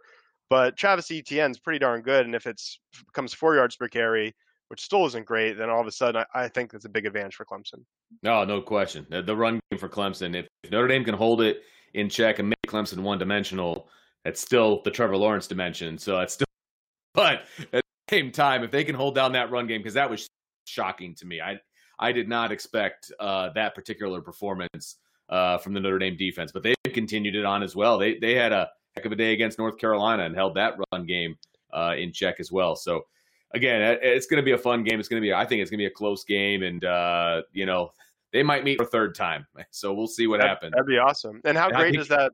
But 0.50 0.76
Travis 0.76 1.10
Etienne's 1.10 1.58
pretty 1.58 1.78
darn 1.78 2.02
good, 2.02 2.26
and 2.26 2.34
if 2.34 2.46
it's 2.46 2.80
becomes 3.06 3.32
four 3.32 3.54
yards 3.54 3.76
per 3.76 3.88
carry, 3.88 4.34
which 4.68 4.82
still 4.82 5.06
isn't 5.06 5.26
great, 5.26 5.56
then 5.56 5.70
all 5.70 5.80
of 5.80 5.86
a 5.86 5.92
sudden 5.92 6.24
I, 6.34 6.44
I 6.44 6.48
think 6.48 6.72
that's 6.72 6.84
a 6.84 6.88
big 6.88 7.06
advantage 7.06 7.36
for 7.36 7.44
Clemson. 7.44 7.84
No, 8.22 8.44
no 8.44 8.60
question. 8.60 9.06
The, 9.08 9.22
the 9.22 9.36
run 9.36 9.60
game 9.70 9.78
for 9.78 9.88
Clemson, 9.88 10.34
if, 10.34 10.48
if 10.64 10.70
Notre 10.70 10.88
Dame 10.88 11.04
can 11.04 11.14
hold 11.14 11.40
it 11.40 11.62
in 11.94 12.08
check 12.08 12.40
and 12.40 12.48
make 12.48 12.58
Clemson 12.66 12.98
one 12.98 13.18
dimensional, 13.18 13.88
that's 14.24 14.40
still 14.40 14.82
the 14.82 14.90
Trevor 14.90 15.16
Lawrence 15.16 15.46
dimension. 15.46 15.98
So 15.98 16.18
it's 16.18 16.34
still 16.34 16.46
But 17.14 17.44
same 18.14 18.30
time, 18.30 18.62
if 18.62 18.70
they 18.70 18.84
can 18.84 18.94
hold 18.94 19.14
down 19.14 19.32
that 19.32 19.50
run 19.50 19.66
game, 19.66 19.80
because 19.80 19.94
that 19.94 20.08
was 20.08 20.28
shocking 20.64 21.14
to 21.16 21.26
me. 21.26 21.40
I 21.40 21.58
I 21.98 22.12
did 22.12 22.28
not 22.28 22.52
expect 22.52 23.12
uh, 23.20 23.50
that 23.54 23.74
particular 23.74 24.20
performance 24.20 24.96
uh, 25.28 25.58
from 25.58 25.74
the 25.74 25.80
Notre 25.80 25.98
Dame 25.98 26.16
defense, 26.16 26.52
but 26.52 26.62
they 26.62 26.74
continued 26.92 27.34
it 27.34 27.44
on 27.44 27.62
as 27.62 27.76
well. 27.76 27.98
They 27.98 28.18
they 28.18 28.34
had 28.34 28.52
a 28.52 28.70
heck 28.94 29.04
of 29.04 29.12
a 29.12 29.16
day 29.16 29.32
against 29.32 29.58
North 29.58 29.78
Carolina 29.78 30.24
and 30.24 30.34
held 30.34 30.54
that 30.56 30.74
run 30.92 31.06
game 31.06 31.36
uh, 31.72 31.94
in 31.96 32.12
check 32.12 32.36
as 32.40 32.50
well. 32.50 32.76
So 32.76 33.02
again, 33.52 33.98
it's 34.02 34.26
going 34.26 34.38
to 34.38 34.44
be 34.44 34.52
a 34.52 34.58
fun 34.58 34.84
game. 34.84 35.00
It's 35.00 35.08
going 35.08 35.20
to 35.20 35.26
be, 35.26 35.32
I 35.32 35.44
think, 35.44 35.62
it's 35.62 35.70
going 35.70 35.78
to 35.78 35.82
be 35.82 35.86
a 35.86 35.90
close 35.90 36.24
game, 36.24 36.62
and 36.62 36.84
uh, 36.84 37.42
you 37.52 37.66
know 37.66 37.92
they 38.32 38.42
might 38.42 38.64
meet 38.64 38.78
for 38.78 38.84
a 38.84 38.86
third 38.86 39.14
time. 39.14 39.46
So 39.70 39.92
we'll 39.92 40.06
see 40.06 40.26
what 40.26 40.40
that, 40.40 40.48
happens. 40.48 40.72
That'd 40.72 40.86
be 40.86 40.98
awesome. 40.98 41.40
And 41.44 41.58
how 41.58 41.68
great 41.70 41.94
does 41.94 42.08
that 42.08 42.32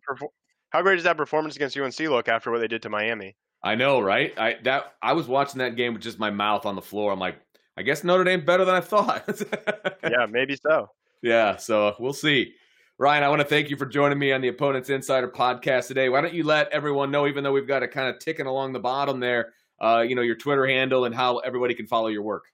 how 0.70 0.82
great 0.82 0.96
does 0.96 1.04
that 1.04 1.16
performance 1.16 1.56
against 1.56 1.76
UNC 1.76 1.98
look 2.00 2.28
after 2.28 2.50
what 2.50 2.60
they 2.60 2.68
did 2.68 2.82
to 2.82 2.90
Miami? 2.90 3.36
I 3.62 3.74
know, 3.74 4.00
right? 4.00 4.32
I 4.38 4.56
that 4.64 4.94
I 5.02 5.12
was 5.12 5.28
watching 5.28 5.58
that 5.58 5.76
game 5.76 5.92
with 5.94 6.02
just 6.02 6.18
my 6.18 6.30
mouth 6.30 6.66
on 6.66 6.76
the 6.76 6.82
floor. 6.82 7.12
I'm 7.12 7.18
like, 7.18 7.36
I 7.76 7.82
guess 7.82 8.04
Notre 8.04 8.24
Dame 8.24 8.44
better 8.44 8.64
than 8.64 8.74
I 8.74 8.80
thought. 8.80 9.28
yeah, 10.02 10.26
maybe 10.28 10.56
so. 10.56 10.88
Yeah, 11.22 11.56
so 11.56 11.94
we'll 11.98 12.12
see. 12.12 12.54
Ryan, 12.98 13.22
I 13.22 13.28
want 13.28 13.40
to 13.40 13.46
thank 13.46 13.70
you 13.70 13.76
for 13.76 13.86
joining 13.86 14.18
me 14.18 14.32
on 14.32 14.42
the 14.42 14.48
Opponents 14.48 14.90
Insider 14.90 15.28
podcast 15.28 15.88
today. 15.88 16.10
Why 16.10 16.20
don't 16.20 16.34
you 16.34 16.44
let 16.44 16.68
everyone 16.70 17.10
know, 17.10 17.26
even 17.26 17.42
though 17.42 17.52
we've 17.52 17.66
got 17.66 17.82
it 17.82 17.88
kind 17.88 18.08
of 18.08 18.18
ticking 18.18 18.46
along 18.46 18.74
the 18.74 18.78
bottom 18.78 19.20
there, 19.20 19.54
uh, 19.80 20.04
you 20.06 20.14
know, 20.14 20.20
your 20.20 20.36
Twitter 20.36 20.66
handle 20.66 21.06
and 21.06 21.14
how 21.14 21.38
everybody 21.38 21.74
can 21.74 21.86
follow 21.86 22.08
your 22.08 22.22
work? 22.22 22.44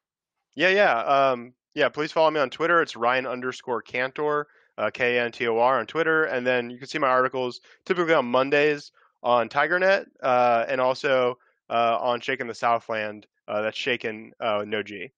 Yeah, 0.54 0.68
yeah. 0.68 0.98
Um, 1.00 1.52
yeah, 1.74 1.88
please 1.88 2.12
follow 2.12 2.30
me 2.30 2.38
on 2.40 2.50
Twitter. 2.50 2.80
It's 2.80 2.96
Ryan 2.96 3.26
underscore 3.26 3.82
Kantor, 3.82 4.46
uh, 4.78 4.90
K 4.94 5.18
N 5.18 5.32
T 5.32 5.48
O 5.48 5.58
R 5.58 5.80
on 5.80 5.86
Twitter. 5.86 6.24
And 6.24 6.46
then 6.46 6.70
you 6.70 6.78
can 6.78 6.86
see 6.86 6.98
my 6.98 7.08
articles 7.08 7.60
typically 7.84 8.14
on 8.14 8.26
Mondays 8.26 8.92
on 9.26 9.48
TigerNet 9.48 10.06
uh, 10.22 10.64
and 10.68 10.80
also 10.80 11.36
uh, 11.68 11.98
on 12.00 12.20
Shakin 12.20 12.46
the 12.46 12.54
Southland. 12.54 13.26
Uh, 13.48 13.60
that's 13.60 13.76
Shakin 13.76 14.32
uh, 14.40 14.64
No 14.66 14.82
G. 14.82 15.10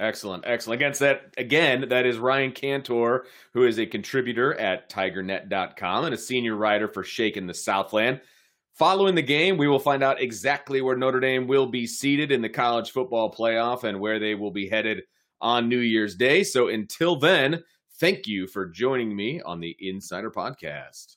Excellent, 0.00 0.44
excellent. 0.46 0.80
Against 0.80 1.00
that, 1.00 1.32
again, 1.38 1.88
that 1.90 2.06
is 2.06 2.18
Ryan 2.18 2.52
Kantor, 2.52 3.26
who 3.52 3.66
is 3.66 3.78
a 3.78 3.86
contributor 3.86 4.54
at 4.54 4.90
TigerNet.com 4.90 6.06
and 6.06 6.14
a 6.14 6.18
senior 6.18 6.56
writer 6.56 6.88
for 6.88 7.04
Shakin 7.04 7.46
the 7.46 7.54
Southland. 7.54 8.20
Following 8.74 9.14
the 9.14 9.22
game, 9.22 9.56
we 9.58 9.68
will 9.68 9.78
find 9.78 10.02
out 10.02 10.20
exactly 10.20 10.80
where 10.80 10.96
Notre 10.96 11.20
Dame 11.20 11.46
will 11.46 11.66
be 11.66 11.86
seated 11.86 12.32
in 12.32 12.40
the 12.40 12.48
college 12.48 12.90
football 12.90 13.32
playoff 13.32 13.84
and 13.84 14.00
where 14.00 14.18
they 14.18 14.34
will 14.34 14.50
be 14.50 14.68
headed 14.68 15.02
on 15.40 15.68
New 15.68 15.78
Year's 15.78 16.16
Day. 16.16 16.42
So 16.42 16.68
until 16.68 17.16
then, 17.16 17.62
thank 18.00 18.26
you 18.26 18.46
for 18.46 18.66
joining 18.66 19.14
me 19.14 19.40
on 19.42 19.60
the 19.60 19.76
Insider 19.78 20.30
Podcast. 20.30 21.16